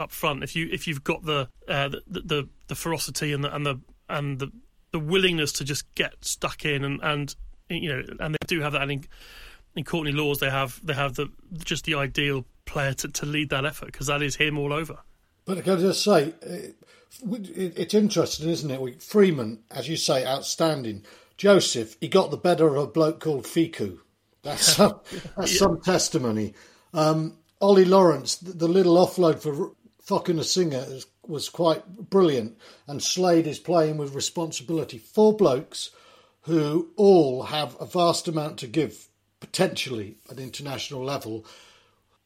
[0.00, 0.42] up front.
[0.42, 3.80] If you if you've got the uh, the, the, the ferocity and the and the
[4.08, 4.50] and the
[4.90, 7.34] the willingness to just get stuck in and and
[7.68, 9.04] you know and they do have that in,
[9.74, 11.28] in Courtney Lawes, they have they have the
[11.64, 14.98] just the ideal player to, to lead that effort because that is him all over.
[15.44, 16.34] But I can I just say,
[17.22, 19.02] it's interesting, isn't it?
[19.02, 21.04] Freeman, as you say, outstanding.
[21.36, 23.98] Joseph, he got the better of a bloke called Fickou.
[24.42, 24.98] That's some,
[25.36, 25.58] that's yeah.
[25.60, 26.54] some testimony.
[26.92, 29.70] Um, Ollie Lawrence, the little offload for
[30.08, 34.98] Cokanasiga was quite brilliant, and Slade is playing with responsibility.
[34.98, 35.90] Four blokes
[36.42, 39.06] who all have a vast amount to give,
[39.38, 41.46] potentially at international level.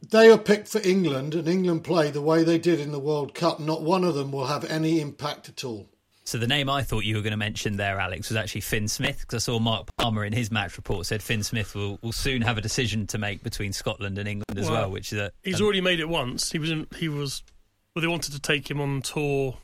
[0.01, 3.35] They are picked for England, and England play the way they did in the World
[3.35, 3.59] Cup.
[3.59, 5.89] Not one of them will have any impact at all.
[6.25, 8.89] So the name I thought you were going to mention there, Alex, was actually Fin
[8.89, 12.11] Smith, because I saw Mark Palmer in his match report said Fin Smith will, will
[12.11, 14.83] soon have a decision to make between Scotland and England as well.
[14.83, 16.51] well which is a, he's already made it once.
[16.51, 17.45] He was in, he was
[17.95, 19.57] well, they wanted to take him on tour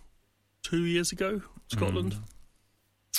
[0.63, 2.15] two years ago, Scotland,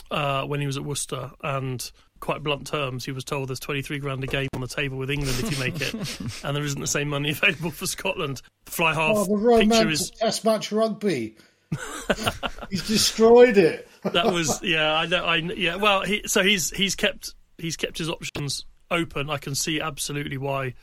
[0.09, 0.43] mm.
[0.43, 1.91] uh, when he was at Worcester, and
[2.23, 5.11] quite blunt terms, he was told there's 23 grand a game on the table with
[5.11, 5.93] England if you make it,
[6.43, 8.41] and there isn't the same money available for Scotland.
[8.65, 11.35] Fly half oh, the picture is Test match rugby.
[12.69, 13.89] he's destroyed it.
[14.03, 15.75] that was yeah, I know, I yeah.
[15.75, 19.29] Well, he, so he's he's kept he's kept his options open.
[19.29, 20.75] I can see absolutely why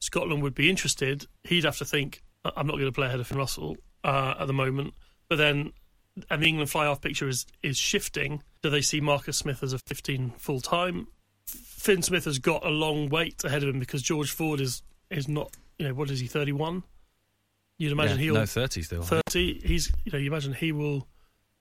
[0.00, 1.26] Scotland would be interested.
[1.44, 2.22] He'd have to think
[2.56, 4.94] I'm not going to play ahead of Finn Russell uh, at the moment.
[5.28, 5.72] But then,
[6.30, 8.42] and the England fly half picture is is shifting.
[8.62, 11.08] Do they see Marcus Smith as a 15 full time?
[11.46, 15.28] Fin Smith has got a long wait ahead of him because George Ford is is
[15.28, 15.52] not.
[15.78, 16.26] You know, what is he?
[16.26, 16.82] 31.
[17.78, 19.02] You'd imagine yeah, he'll no 30 still.
[19.02, 19.60] 30.
[19.66, 21.06] He's you know you imagine he will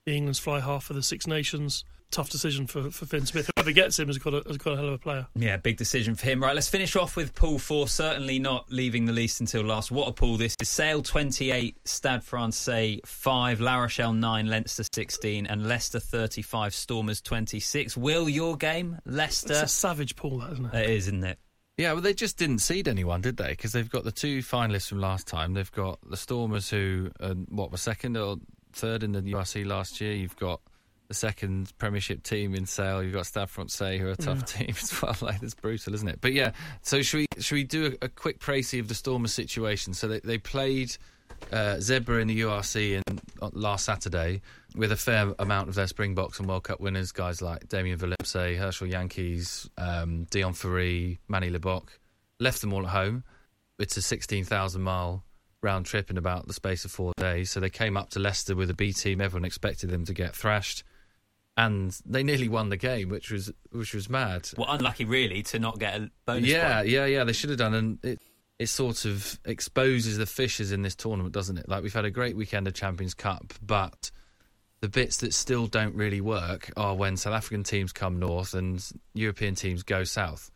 [0.06, 3.50] be England's fly half for the Six Nations tough decision for, for Fin Smith.
[3.56, 5.28] Whoever gets him has got, a, has got a hell of a player.
[5.36, 6.41] Yeah, big decision for him.
[6.41, 7.88] Right, let's finish off with pool four.
[7.88, 9.91] Certainly not leaving the least until last.
[9.91, 10.70] What a pool this is.
[10.70, 17.97] Sale 28, Stade Francais 5, La Rochelle 9, Leinster 16, and Leicester 35, Stormers 26.
[17.97, 19.53] Will, your game, Leicester?
[19.53, 20.74] It's a savage pool, that, isn't it?
[20.76, 21.39] It is, isn't it?
[21.78, 23.49] Yeah, well, they just didn't seed anyone, did they?
[23.49, 25.53] Because they've got the two finalists from last time.
[25.53, 28.38] They've got the Stormers, who, uh, what, were second or
[28.72, 30.14] third in the URC last year.
[30.14, 30.62] You've got
[31.08, 33.03] the second Premiership team in Sale.
[33.03, 34.43] You've got Stade Francais, who are a tough yeah.
[34.66, 35.16] team as well.
[35.22, 36.20] Like it's brutal, isn't it?
[36.22, 36.51] But yeah,
[36.82, 39.93] so should we should we do a, a quick précis of the Stormers situation?
[39.93, 40.95] So they, they played
[41.51, 44.41] uh, Zebre in the URC in, uh, last Saturday
[44.76, 48.58] with a fair amount of their Springboks and World Cup winners, guys like Damian Willemse,
[48.58, 51.88] Herschel Jantjies, um, Deon Fourie, Manie Libbok,
[52.39, 53.24] left them all at home.
[53.80, 55.24] It's a 16,000 mile
[55.62, 57.51] round trip in about the space of four days.
[57.51, 59.22] So they came up to Leicester with a B team.
[59.22, 60.84] Everyone expected them to get thrashed.
[61.58, 64.49] And they nearly won the game, which was which was mad.
[64.58, 66.49] Well, unlucky really to not get a bonus.
[66.49, 66.89] Yeah, point.
[66.89, 67.24] yeah, yeah.
[67.24, 68.20] They should have done, and it
[68.60, 71.68] it sort of exposes the fissures in this tournament, doesn't it?
[71.68, 74.12] Like we've had a great weekend of Champions Cup, but
[74.82, 78.86] the bits that still don't really work are when South African teams come north and
[79.14, 80.51] European teams go south.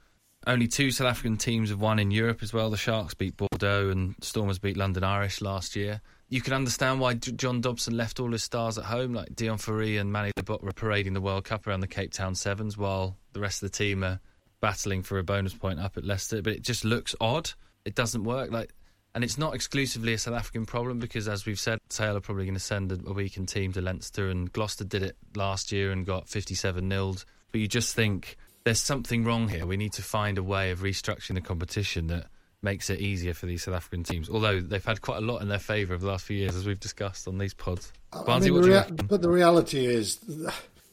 [0.47, 2.69] Only two South African teams have won in Europe as well.
[2.69, 6.01] The Sharks beat Bordeaux and Stormers beat London Irish last year.
[6.31, 9.97] You can understand why John Dobson left all his stars at home, like Deon Fourie
[9.97, 13.39] and Manie Libbok were parading the World Cup around the Cape Town Sevens, while the
[13.39, 14.19] rest of the team are
[14.61, 16.43] battling for a bonus point up at Leicester.
[16.43, 17.51] But it just looks odd.
[17.83, 18.51] It doesn't work.
[18.51, 18.75] Like,
[19.15, 22.45] and it's not exclusively a South African problem because, as we've said, Sale are probably
[22.45, 25.91] going to send a, a weakened team to Leinster, and Gloucester did it last year
[25.91, 27.25] and got 57 nilled.
[27.51, 29.65] But you just think there's something wrong here.
[29.65, 32.27] We need to find a way of restructuring the competition that
[32.61, 34.29] makes it easier for these South African teams.
[34.29, 36.65] Although they've had quite a lot in their favour over the last few years, as
[36.65, 37.93] we've discussed on these pods.
[38.11, 40.19] Barnesy, mean, the rea- but the reality is,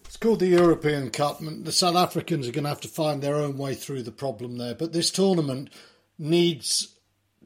[0.04, 1.40] it's called the European Cup.
[1.40, 4.12] And the South Africans are going to have to find their own way through the
[4.12, 4.74] problem there.
[4.74, 5.70] But this tournament
[6.18, 6.94] needs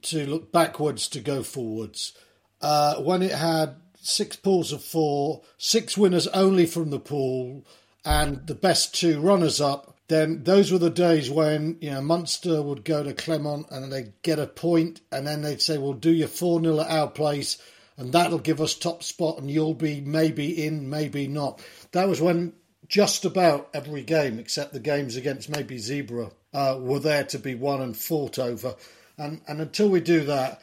[0.03, 2.13] to look backwards to go forwards.
[2.61, 7.67] Uh, when it had six pools of four, six winners only from the pool,
[8.05, 12.61] and the best two runners up then those were the days when you know Munster
[12.61, 16.11] would go to Clermont and they'd get a point, and then they'd say, "Well, do
[16.11, 17.59] your four 0 at our place,
[17.97, 21.61] and that'll give us top spot, and you'll be maybe in, maybe not."
[21.93, 22.55] That was when
[22.89, 27.55] just about every game, except the games against maybe Zebre, uh, were there to be
[27.55, 28.75] won and fought over,
[29.17, 30.61] and and until we do that.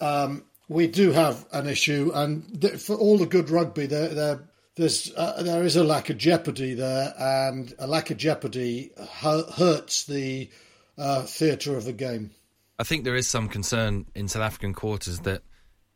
[0.00, 4.47] Um, we do have an issue, and th- for all the good rugby, they're, they're
[4.78, 10.04] there's uh, there is a lack of jeopardy there, and a lack of jeopardy hurts
[10.04, 10.48] the
[10.96, 12.30] uh, theatre of the game.
[12.78, 15.42] I think there is some concern in South African quarters that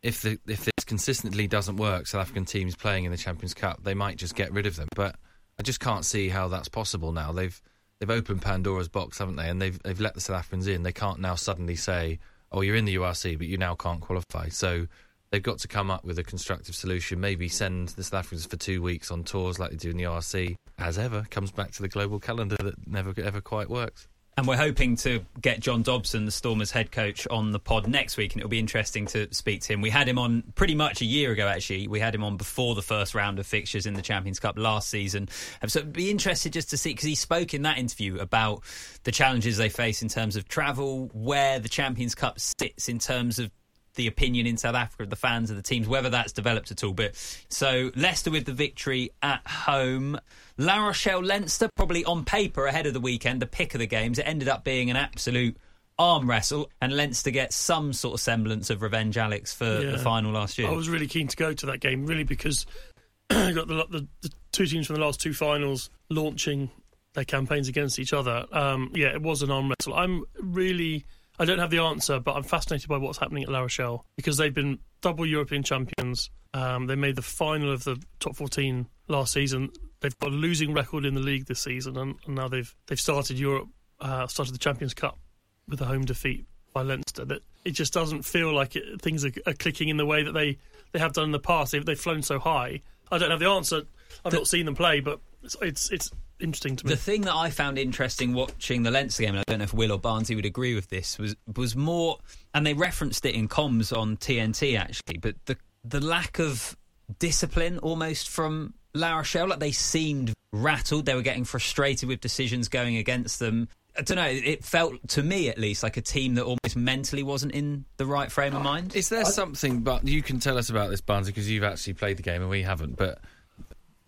[0.03, 3.85] if the, if this consistently doesn't work, South African teams playing in the Champions Cup,
[3.85, 4.89] they might just get rid of them.
[4.97, 5.15] But
[5.59, 7.33] I just can't see how that's possible now.
[7.33, 7.61] They've
[8.01, 9.49] they've opened Pandora's box, haven't they?
[9.49, 10.83] And they've they've let the South Africans in.
[10.83, 12.19] They can't now suddenly say,
[12.51, 14.89] "Oh, you're in the URC, but you now can't qualify." So
[15.33, 17.19] they've got to come up with a constructive solution.
[17.19, 20.05] Maybe send the South Africans for two weeks on tours like they do in the
[20.05, 20.55] RC.
[20.79, 24.07] As ever, comes back to the global calendar that never ever quite works.
[24.39, 28.17] And we're hoping to get John Dobson, the Stormers head coach, on the pod next
[28.17, 29.83] week, and it'll be interesting to speak to him.
[29.83, 31.87] We had him on pretty much a year ago, actually.
[31.87, 34.89] We had him on before the first round of fixtures in the Champions Cup last
[34.89, 35.29] season.
[35.61, 38.63] Um, so it'd be interested just to see, because he spoke in that interview about
[39.03, 43.39] the challenges they face in terms of travel, where the Champions Cup sits in terms
[43.39, 43.51] of
[43.95, 46.83] the opinion in South Africa of the fans of the teams, whether that's developed at
[46.83, 46.93] all.
[46.93, 47.17] But
[47.49, 50.19] so Leicester with the victory at home.
[50.59, 54.19] La Rochelle Leinster, probably on paper ahead of the weekend, the pick of the games.
[54.19, 55.57] It ended up being an absolute
[55.99, 59.91] arm wrestle, and Leinster get some sort of semblance of revenge, Alex, for yeah.
[59.93, 60.69] the final last year.
[60.69, 62.67] I was really keen to go to that game, really, because
[63.31, 66.71] I got the, the, the, two teams from the last two finals launching
[67.15, 68.47] their campaigns against each other.
[68.53, 69.95] Um, yeah, it was an arm wrestle.
[69.95, 71.05] I'm really
[71.43, 74.37] I don't have the answer, but I'm fascinated by what's happening at La Rochelle because
[74.37, 76.31] they've been double European champions.
[76.55, 79.71] Um, they made the final of the top 14 last season.
[79.99, 83.01] They've got a losing record in the league this season, and, and now they've they've
[83.01, 83.67] started Europe,
[83.99, 85.19] uh, started the Champions Cup
[85.67, 87.25] with a home defeat by Leinster.
[87.25, 90.33] That it just doesn't feel like it, things are, are, clicking in the way that
[90.35, 90.59] they,
[90.93, 91.73] they have done in the past.
[91.73, 92.83] They've, they've flown so high.
[93.11, 93.83] I don't have the answer.
[94.25, 96.91] I've the, not seen them play, but it's, it's it's interesting to me.
[96.91, 99.75] The thing that I found interesting watching the Leinster game, and I don't know if
[99.75, 102.19] Will or Barnesy would agree with this, was was more,
[102.55, 106.77] and they referenced it in comms on TNT actually, but the the lack of
[107.19, 112.69] discipline almost from La Rochelle, like they seemed rattled, they were getting frustrated with decisions
[112.69, 113.69] going against them.
[113.97, 114.25] I don't know.
[114.27, 118.07] It felt to me, at least, like a team that almost mentally wasn't in the
[118.07, 118.97] right frame of mind.
[118.97, 119.81] Is there something?
[119.81, 122.51] But you can tell us about this, Barnesy, because you've actually played the game and
[122.51, 122.97] we haven't.
[122.97, 123.19] But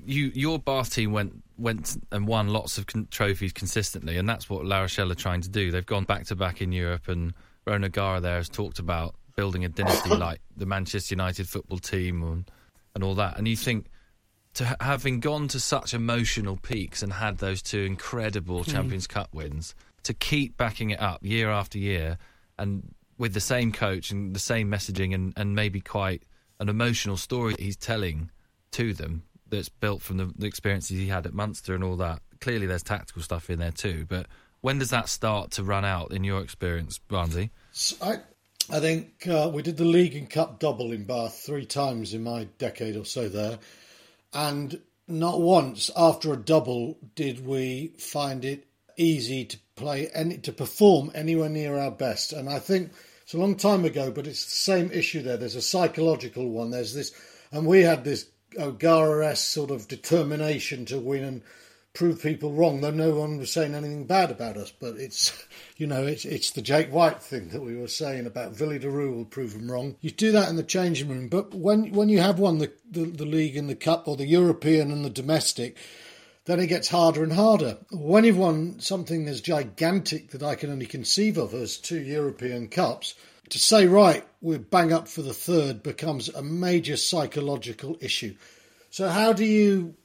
[0.07, 4.51] you, your Bath team went went and won lots of con- trophies consistently, and that's
[4.51, 5.71] what La Rochelle are trying to do.
[5.71, 7.35] They've gone back to back in Europe, and
[7.67, 12.23] Ron O'Gara there has talked about building a dynasty like the Manchester United football team
[12.23, 12.51] and,
[12.95, 13.39] and all that.
[13.39, 13.87] And you think
[14.55, 18.73] to ha- having gone to such emotional peaks and had those two incredible mm.
[18.73, 19.75] Champions Cup wins,
[20.05, 22.19] to keep backing it up year after year,
[22.59, 26.23] and with the same coach and the same messaging, and, and maybe quite
[26.61, 28.31] an emotional story he's telling
[28.73, 29.23] to them
[29.55, 32.21] that's built from the, the experiences he had at Munster and all that.
[32.41, 34.07] Clearly, there's tactical stuff in there too.
[34.09, 34.27] But
[34.61, 37.51] when does that start to run out in your experience, Barnesy?
[37.73, 38.19] So I,
[38.71, 42.23] I think uh, we did the league and cup double in Bath three times in
[42.23, 43.59] my decade or so there,
[44.33, 50.53] and not once after a double did we find it easy to play any to
[50.53, 52.33] perform anywhere near our best.
[52.33, 52.93] And I think
[53.23, 55.37] it's a long time ago, but it's the same issue there.
[55.37, 56.71] There's a psychological one.
[56.71, 57.13] There's this,
[57.53, 58.27] and we had this
[58.59, 61.43] O'Gara sort of determination to win and
[61.95, 64.73] prove people wrong, though no one was saying anything bad about us.
[64.73, 65.47] But it's,
[65.77, 68.91] you know, it's it's the Jake White thing that we were saying about Willie le
[68.91, 69.97] Roux will prove them wrong.
[70.01, 73.05] You do that in the changing room, but when when you have won the, the,
[73.05, 75.77] the league and the cup or the European and the domestic,
[76.45, 77.79] then it gets harder and harder.
[77.91, 82.69] When you've won something as gigantic that I can only conceive of as two European
[82.69, 83.15] Cups,
[83.51, 88.35] to say, right, we're bang up for the third becomes a major psychological issue.
[88.91, 89.97] So, how do you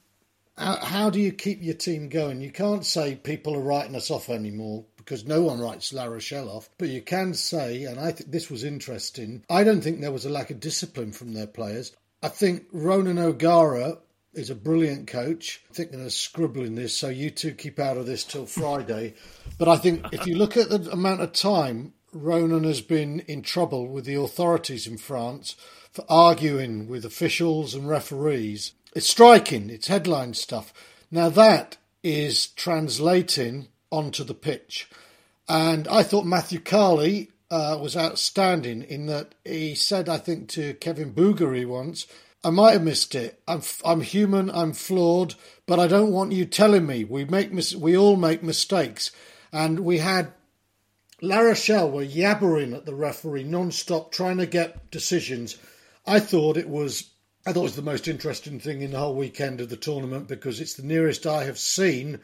[0.60, 2.40] how, do you keep your team going?
[2.40, 6.50] You can't say people are writing us off anymore because no one writes La Rochelle
[6.50, 6.68] off.
[6.76, 10.26] But you can say, and I think this was interesting, I don't think there was
[10.26, 11.92] a lack of discipline from their players.
[12.22, 13.98] I think Ronan O'Gara
[14.34, 15.62] is a brilliant coach.
[15.70, 19.14] I think they're scribbling this, so you two keep out of this till Friday.
[19.58, 23.42] But I think if you look at the amount of time Ronan has been in
[23.42, 25.56] trouble with the authorities in France
[25.92, 29.70] for arguing with officials and referees, it's striking.
[29.70, 30.72] It's headline stuff.
[31.10, 34.88] Now that is translating onto the pitch.
[35.48, 40.74] And I thought Matthew Carley uh, was outstanding in that he said, I think, to
[40.74, 42.06] Kevin Bougary once,
[42.42, 43.42] I might have missed it.
[43.46, 44.50] I'm I'm human.
[44.50, 45.34] I'm flawed,
[45.66, 49.10] but I don't want you telling me we make mis- we all make mistakes.
[49.52, 50.32] And we had
[51.22, 55.56] La Rochelle were yabbering at the referee non-stop, trying to get decisions.
[56.06, 57.10] I thought it was
[57.46, 60.28] I thought it was the most interesting thing in the whole weekend of the tournament
[60.28, 62.20] because it's the nearest I have seen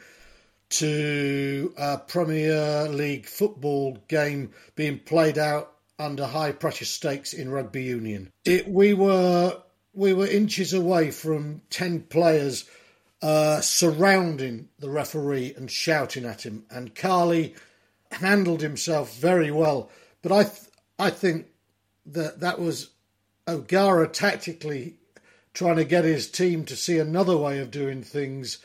[0.68, 7.84] to a Premier League football game being played out under high pressure stakes in rugby
[7.84, 8.30] union.
[8.44, 9.62] It, we were
[9.94, 12.68] we were inches away from 10 players
[13.22, 16.66] uh, surrounding the referee and shouting at him.
[16.70, 17.54] And Carley
[18.16, 19.90] handled himself very well.
[20.22, 21.46] But I, th- I think
[22.06, 22.90] that that was
[23.48, 24.96] O'Gara tactically
[25.54, 28.58] trying to get his team to see another way of doing things.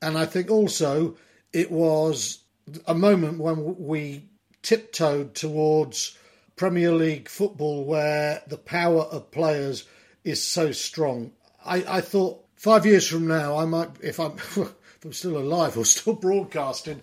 [0.00, 1.16] And I think also
[1.52, 2.38] it was
[2.86, 4.30] a moment when we
[4.62, 6.16] tiptoed towards
[6.56, 9.84] Premier League football where the power of players
[10.24, 11.32] is so strong.
[11.64, 14.74] I, I thought five years from now, I might, if I'm, if I'm
[15.10, 17.02] still alive or still broadcasting,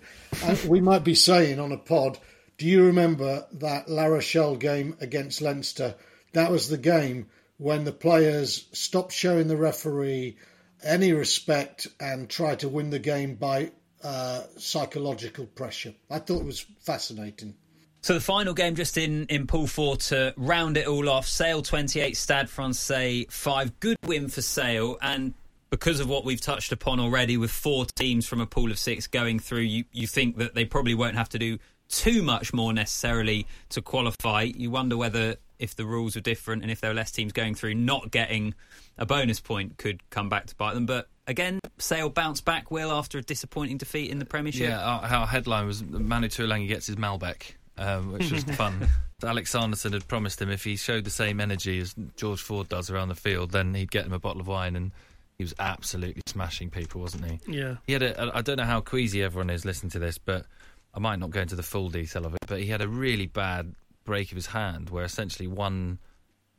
[0.66, 2.18] we might be saying on a pod,
[2.56, 5.94] do you remember that La Rochelle game against Leinster?
[6.32, 7.26] That was the game
[7.58, 10.36] when the players stopped showing the referee
[10.82, 13.72] any respect and tried to win the game by
[14.02, 15.94] uh, psychological pressure.
[16.10, 17.54] I thought it was fascinating.
[18.02, 21.26] So the final game just in, in pool four to round it all off.
[21.26, 23.80] Sale 28, Stade Francais 5.
[23.80, 24.96] Good win for Sale.
[25.02, 25.34] And
[25.70, 29.06] because of what we've touched upon already with four teams from a pool of six
[29.06, 31.58] going through, you, you think that they probably won't have to do
[31.88, 34.42] too much more necessarily to qualify.
[34.42, 37.54] You wonder whether if the rules were different and if there were less teams going
[37.54, 38.54] through, not getting
[38.98, 40.86] a bonus point could come back to bite them.
[40.86, 44.68] But again, Sale bounced back, Will, after a disappointing defeat in the Premiership.
[44.68, 48.88] Yeah, our, our headline was Manu Tuilagi gets his Malbec um, which was fun.
[49.24, 52.90] Alex Sanderson had promised him if he showed the same energy as George Ford does
[52.90, 54.92] around the field, then he'd get him a bottle of wine, and
[55.40, 57.40] he was absolutely smashing people, wasn't he?
[57.46, 57.76] Yeah.
[57.86, 58.30] He had a.
[58.34, 60.44] I don't know how queasy everyone is listening to this, but
[60.92, 62.40] I might not go into the full detail of it.
[62.46, 63.74] But he had a really bad
[64.04, 65.98] break of his hand, where essentially one.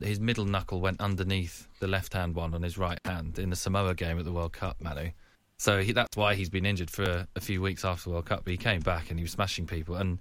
[0.00, 3.56] His middle knuckle went underneath the left hand one on his right hand in the
[3.56, 5.10] Samoa game at the World Cup, Manu.
[5.58, 8.26] So he, that's why he's been injured for a, a few weeks after the World
[8.26, 8.42] Cup.
[8.42, 9.94] But he came back and he was smashing people.
[9.94, 10.18] And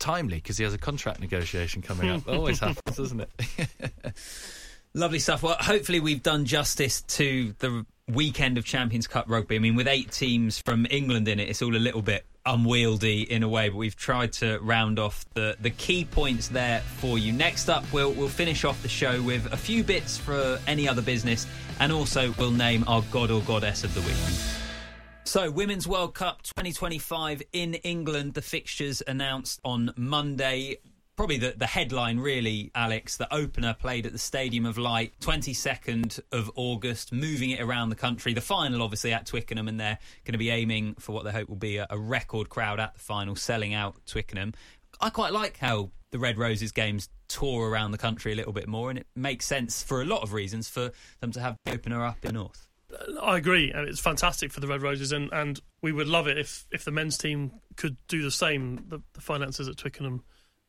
[0.00, 2.24] timely because he has a contract negotiation coming up.
[2.26, 3.30] That always happens, doesn't it?
[4.96, 5.42] Lovely stuff.
[5.42, 9.56] Well, hopefully we've done justice to the weekend of Champions Cup rugby.
[9.56, 13.30] I mean, with eight teams from England in it, it's all a little bit unwieldy
[13.30, 17.18] in a way, but we've tried to round off the, the key points there for
[17.18, 17.30] you.
[17.30, 21.02] Next up, we'll we'll finish off the show with a few bits for any other
[21.02, 21.46] business,
[21.78, 24.16] and also we'll name our god or goddess of the week.
[25.24, 28.32] So, Women's World Cup 2025 in England.
[28.32, 30.78] The fixtures announced on Monday.
[31.16, 33.16] Probably the, the headline, really, Alex.
[33.16, 37.96] The opener played at the Stadium of Light, 22nd of August, moving it around the
[37.96, 38.34] country.
[38.34, 41.48] The final, obviously, at Twickenham, and they're going to be aiming for what they hope
[41.48, 44.52] will be a, a record crowd at the final, selling out Twickenham.
[45.00, 48.68] I quite like how the Red Roses games tour around the country a little bit
[48.68, 51.72] more, and it makes sense for a lot of reasons for them to have the
[51.72, 52.68] opener up in North.
[53.22, 53.72] I agree.
[53.74, 56.90] It's fantastic for the Red Roses, and, and we would love it if, if the
[56.90, 58.84] men's team could do the same.
[58.88, 60.22] The, the finances at Twickenham,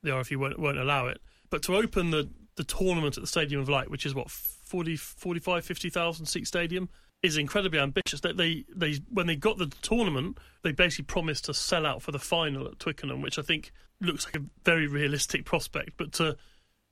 [0.08, 1.22] the RFU won't, won't allow it.
[1.50, 4.96] But to open the, the tournament at the Stadium of Light, which is what 40,
[4.96, 6.90] 45, 50,000 seat stadium,
[7.24, 8.22] is incredibly ambitious.
[8.22, 12.12] They, they, they, when they got the tournament, they basically promised to sell out for
[12.12, 15.92] the final at Twickenham, which I think looks like a very realistic prospect.
[15.98, 16.38] But to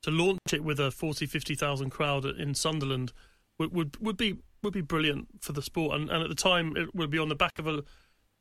[0.02, 3.12] to launch it with a 40, 50,000 crowd in Sunderland
[3.58, 5.96] would, would would be would be brilliant for the sport.
[5.96, 7.84] And, and at the time, it would be on the back of a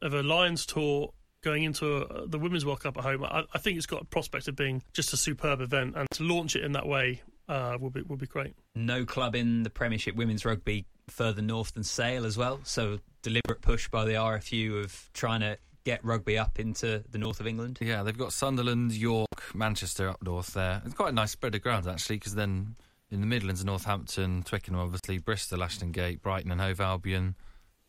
[0.03, 1.13] of a Lions tour
[1.45, 3.23] going into a, the Women's World Cup at home.
[3.25, 6.23] I, I, think it's got a prospect of being just a superb event, and to
[6.25, 8.55] launch it in that way uh, would be would be great.
[8.75, 12.61] No club in the Premiership Women's Rugby further north than Sale as well.
[12.65, 17.41] So deliberate push by the RFU of trying to get rugby up into the north
[17.41, 17.79] of England.
[17.81, 20.83] Yeah, they've got Sunderland, York, Manchester up north there.
[20.85, 22.77] It's quite a nice spread of ground actually, because then
[23.11, 27.37] in the Midlands, Northampton, Twickenham, obviously Bristol, Ashton Gate, Brighton, and Hove Albion,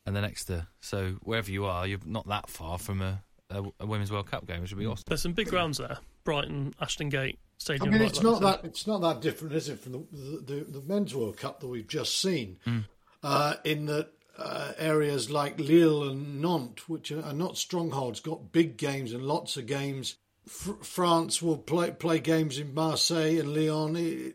[0.05, 0.67] and then Exeter.
[0.81, 4.45] So wherever you are, you're not that far from a, a, a Women's World Cup
[4.45, 5.03] game, which would be awesome.
[5.07, 7.39] There's some big grounds there: Brighton, Ashton Gate.
[7.57, 10.53] Stadium I mean, it's not that it's not that different, is it, from the the,
[10.53, 12.57] the, the men's World Cup that we've just seen?
[12.67, 12.85] Mm.
[13.23, 18.51] Uh, in that uh, areas like Lille and Nantes, which are, are, not strongholds, got
[18.51, 20.15] big games and lots of games.
[20.47, 23.95] F- France will play play games in Marseille and Lyon.
[23.95, 24.33] in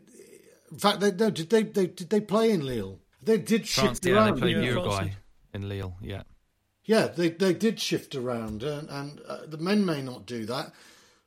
[0.77, 2.99] fact, they, no, did they, they did they play in Lille?
[3.21, 4.35] They did France, shift yeah, around.
[4.35, 4.63] they played yeah.
[4.63, 5.11] Uruguay
[5.53, 5.95] in Lille.
[6.01, 6.23] Yeah,
[6.85, 10.71] yeah, they they did shift around, and, and uh, the men may not do that,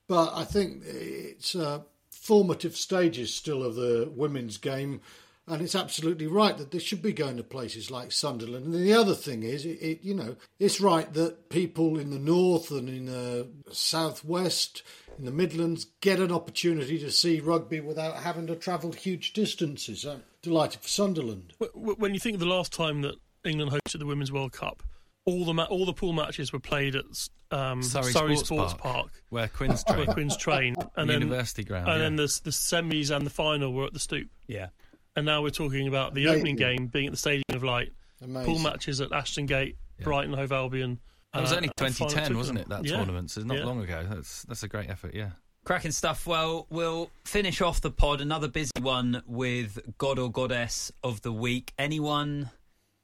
[0.09, 1.80] but I think it's uh,
[2.11, 5.00] formative stages still of the women's game
[5.46, 8.66] and it's absolutely right that they should be going to places like Sunderland.
[8.66, 12.18] And the other thing is, it, it you know, it's right that people in the
[12.18, 14.82] north and in the southwest,
[15.18, 20.07] in the Midlands, get an opportunity to see rugby without having to travel huge distances.
[20.07, 21.52] I'm delighted for Sunderland.
[21.74, 24.82] When you think of the last time that England hosted the Women's World Cup,
[25.27, 27.05] all the ma- all the pool matches were played at
[27.51, 31.62] um, Surrey, Surrey Sports, Sports, Park, Park, where Quins train, where Quins train, and University
[31.62, 32.03] then, ground, and yeah.
[32.05, 34.29] then the the semis and the final were at the Stoop.
[34.47, 34.68] Yeah,
[35.16, 36.39] and now we're talking about the Amazing.
[36.41, 38.53] opening game being at the Stadium of Light, Amazing.
[38.53, 40.05] pool matches at Ashton Gate, Yeah.
[40.05, 40.99] Brighton, Hove Albion.
[41.33, 42.68] That was uh, only 2010, wasn't it?
[42.68, 42.97] That Yeah.
[42.97, 43.64] tournament, so it's not Yeah.
[43.64, 44.07] long ago.
[44.09, 45.14] That's that's a great effort.
[45.14, 45.31] Yeah.
[45.64, 46.27] Cracking stuff.
[46.27, 48.20] Well, we'll finish off the pod.
[48.20, 51.72] Another busy one with God or Goddess of the Week.
[51.79, 52.51] Anyone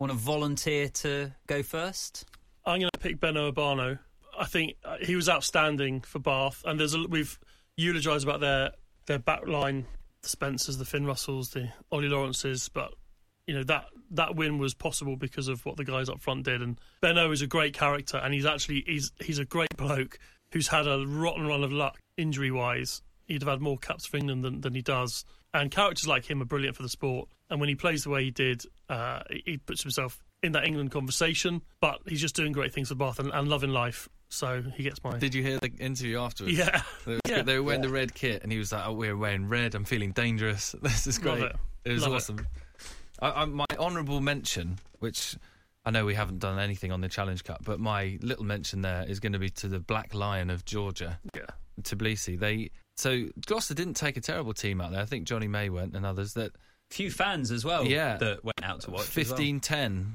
[0.01, 2.25] want to volunteer to go first?
[2.65, 3.99] I'm going to pick Beno Obano.
[4.37, 7.39] I think uh, he was outstanding for Bath, and there's a, we've
[7.77, 8.71] eulogised about their
[9.07, 9.87] their back line,
[10.23, 12.95] the Spencers, the Finn Russells, the Ollie Lawrences, but
[13.47, 16.63] you know that that win was possible because of what the guys up front did.
[16.63, 20.19] And Benno is a great character, and he's actually he's he's a great bloke
[20.53, 23.03] who's had a rotten run of luck injury wise.
[23.27, 25.25] He'd have had more caps for England than, than he does.
[25.53, 27.29] And characters like him are brilliant for the sport.
[27.49, 30.93] And when he plays the way he did, uh, he puts himself in that England
[30.93, 31.63] conversation.
[31.81, 34.09] But he's just doing great things for Bath and, and loving life.
[34.29, 35.19] So he gets my.
[35.19, 36.57] Did you hear the interview afterwards?
[36.57, 36.83] Yeah.
[37.05, 37.43] They were, Yeah.
[37.43, 39.75] they were wearing the red kit, and he was like, "Oh, we're wearing red.
[39.75, 40.75] I'm feeling dangerous.
[40.83, 41.53] This is Love great.
[41.85, 41.93] it.
[41.93, 42.15] was Love it.
[42.17, 42.47] awesome."
[43.21, 45.35] I, I, my honourable mention, which
[45.85, 49.05] I know we haven't done anything on the Challenge Cup, but my little mention there
[49.09, 51.43] is going to be to the Black Lion of Georgia, Yeah.
[51.83, 52.39] Tbilisi.
[52.39, 52.71] They
[53.01, 55.01] so Gloucester didn't take a terrible team out there.
[55.01, 56.53] I think Johnny May went and others that
[56.91, 57.85] Few fans as well.
[57.87, 58.17] Yeah.
[58.17, 59.17] that went out to watch.
[59.17, 59.39] as well.
[59.39, 60.07] 15-10,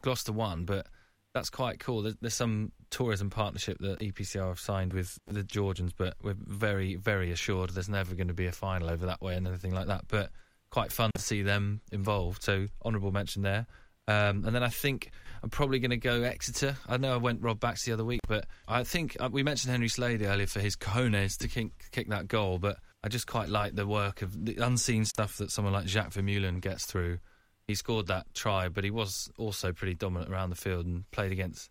[0.00, 0.86] Gloucester won, but
[1.34, 2.02] that's quite cool.
[2.02, 6.96] There's, there's some tourism partnership that EPCR have signed with the Georgians, but we're very,
[6.96, 9.88] very assured there's never going to be a final over that way and anything like
[9.88, 10.04] that.
[10.08, 10.30] But
[10.70, 12.42] quite fun to see them involved.
[12.42, 13.66] So honourable mention there.
[14.06, 15.10] Um, and then I think
[15.42, 16.76] I'm probably going to go Exeter.
[16.88, 19.72] I know I went Rob Backs the other week, but I think uh, we mentioned
[19.72, 22.58] Henry Slade earlier for his cojones to kick, kick that goal.
[22.58, 26.12] But I just quite like the work of the unseen stuff that someone like Jacques
[26.12, 27.18] Vermeulen gets through.
[27.66, 31.32] He scored that try, but he was also pretty dominant around the field and played
[31.32, 31.70] against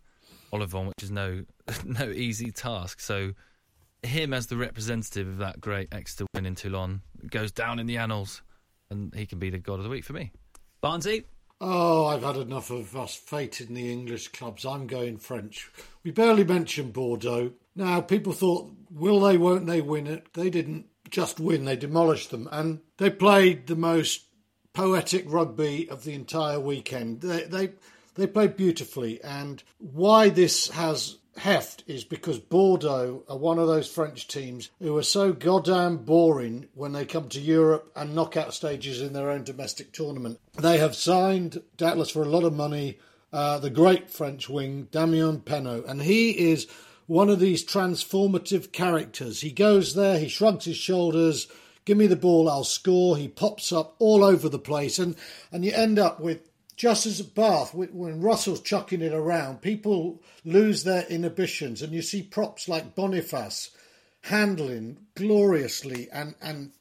[0.52, 1.44] Ollivon, which is no
[1.84, 3.00] no easy task.
[3.00, 3.32] So
[4.02, 7.96] him as the representative of that great Exeter win in Toulon goes down in the
[7.96, 8.42] annals,
[8.90, 10.32] and he can be the god of the week for me.
[10.82, 11.24] Barnesy,
[11.66, 14.66] Oh, I've had enough of us fated in the English clubs.
[14.66, 15.70] I'm going French.
[16.02, 17.52] We barely mentioned Bordeaux.
[17.74, 20.34] Now, people thought, will they, won't they win it?
[20.34, 22.50] They didn't just win, they demolished them.
[22.52, 24.26] And they played the most
[24.74, 27.22] poetic rugby of the entire weekend.
[27.22, 27.72] They, they,
[28.14, 29.24] they played beautifully.
[29.24, 34.96] And why this has heft is because Bordeaux are one of those French teams who
[34.96, 39.44] are so goddamn boring when they come to Europe and knockout stages in their own
[39.44, 40.40] domestic tournament.
[40.54, 42.98] They have signed, doubtless for a lot of money,
[43.32, 46.66] uh, the great French wing, Damian Penaud, and he is
[47.06, 49.40] one of these transformative characters.
[49.40, 51.48] He goes there, he shrugs his shoulders,
[51.84, 53.16] give me the ball, I'll score.
[53.16, 55.16] He pops up all over the place, and,
[55.52, 60.22] and you end up with just as at Bath, when Russell's chucking it around, people
[60.44, 63.70] lose their inhibitions, and you see props like Boniface
[64.22, 66.72] handling gloriously and, and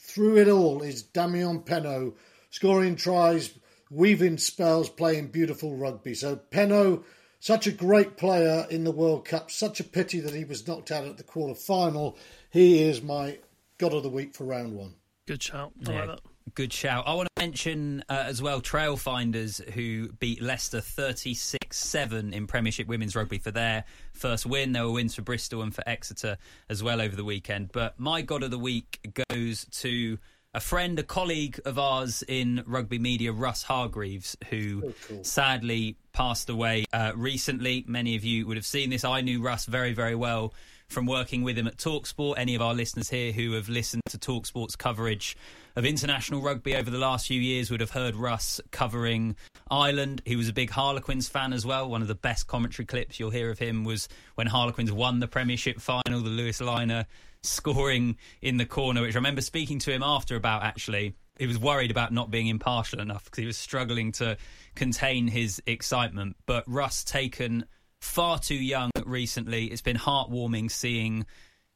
[0.00, 2.14] through it all is Damian Penaud,
[2.50, 3.56] scoring tries,
[3.90, 6.14] weaving spells, playing beautiful rugby.
[6.14, 7.04] So Penaud,
[7.38, 9.50] such a great player in the World Cup.
[9.50, 12.18] Such a pity that he was knocked out at the quarter final.
[12.50, 13.38] He is my
[13.78, 14.94] God of the Week for round one.
[15.26, 15.72] Good shout.
[15.86, 15.98] I yeah.
[15.98, 16.29] like that.
[16.54, 17.04] Good shout.
[17.06, 22.88] I want to mention uh, as well Trailfinders, who beat Leicester 36 7 in Premiership
[22.88, 23.84] Women's Rugby for their
[24.14, 24.72] first win.
[24.72, 26.38] There were wins for Bristol and for Exeter
[26.68, 27.70] as well over the weekend.
[27.72, 30.18] But my God of the Week goes to
[30.52, 35.24] a friend, a colleague of ours in rugby media, Russ Hargreaves, who oh, cool.
[35.24, 37.84] sadly passed away uh, recently.
[37.86, 39.04] Many of you would have seen this.
[39.04, 40.52] I knew Russ very, very well
[40.90, 42.34] from working with him at Talksport.
[42.36, 45.36] Any of our listeners here who have listened to Talksport's coverage
[45.76, 49.36] of international rugby over the last few years would have heard Russ covering
[49.70, 50.22] Ireland.
[50.24, 51.88] He was a big Harlequins fan as well.
[51.88, 55.28] One of the best commentary clips you'll hear of him was when Harlequins won the
[55.28, 57.06] Premiership final, the Louis Lynagh
[57.42, 61.14] scoring in the corner, which I remember speaking to him after about actually.
[61.38, 64.36] He was worried about not being impartial enough because he was struggling to
[64.74, 66.36] contain his excitement.
[66.44, 67.64] But Russ taken
[68.02, 69.66] far too young recently.
[69.66, 71.26] It's been heartwarming seeing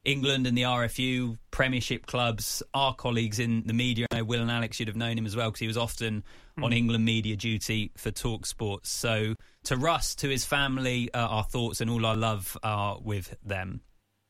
[0.05, 4.07] England and the RFU Premiership clubs, our colleagues in the media.
[4.11, 6.25] I know Will and Alex should have known him as well because he was often
[6.59, 6.65] mm.
[6.65, 8.91] on England media duty for Talk Sports.
[8.91, 13.35] So to Russ, to his family, uh, our thoughts and all our love are with
[13.43, 13.81] them.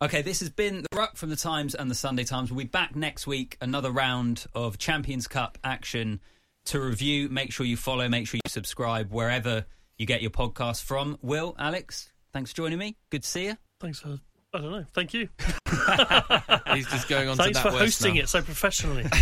[0.02, 2.50] Okay, this has been the Ruck from the Times and the Sunday Times.
[2.50, 6.20] We'll be back next week, another round of Champions Cup action
[6.66, 7.28] to review.
[7.28, 11.18] Make sure you follow, make sure you subscribe wherever you get your podcast from.
[11.22, 12.96] Will, Alex, thanks for joining me.
[13.08, 13.56] Good to see you.
[13.80, 14.18] Thanks for
[14.52, 14.84] I don't know.
[14.92, 15.28] Thank you.
[16.74, 17.36] He's just going on.
[17.36, 18.20] Thanks for hosting now.
[18.20, 19.02] it so professionally.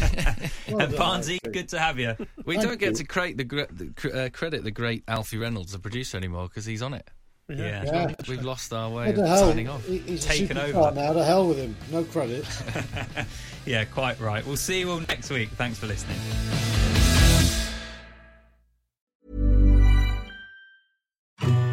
[0.68, 2.14] well and Barnesy, good to have you.
[2.44, 2.96] We Thank don't get you.
[2.96, 6.82] to create the, the uh, credit the great Alfie Reynolds, the producer, anymore because he's
[6.82, 7.08] on it.
[7.48, 8.14] Yeah, yeah.
[8.28, 9.86] we've lost our way of signing off.
[9.86, 11.12] He's taken over now.
[11.12, 11.76] To hell with him.
[11.90, 12.46] No credit.
[13.66, 14.46] yeah, quite right.
[14.46, 15.50] We'll see you all next week.
[15.50, 16.18] Thanks for listening.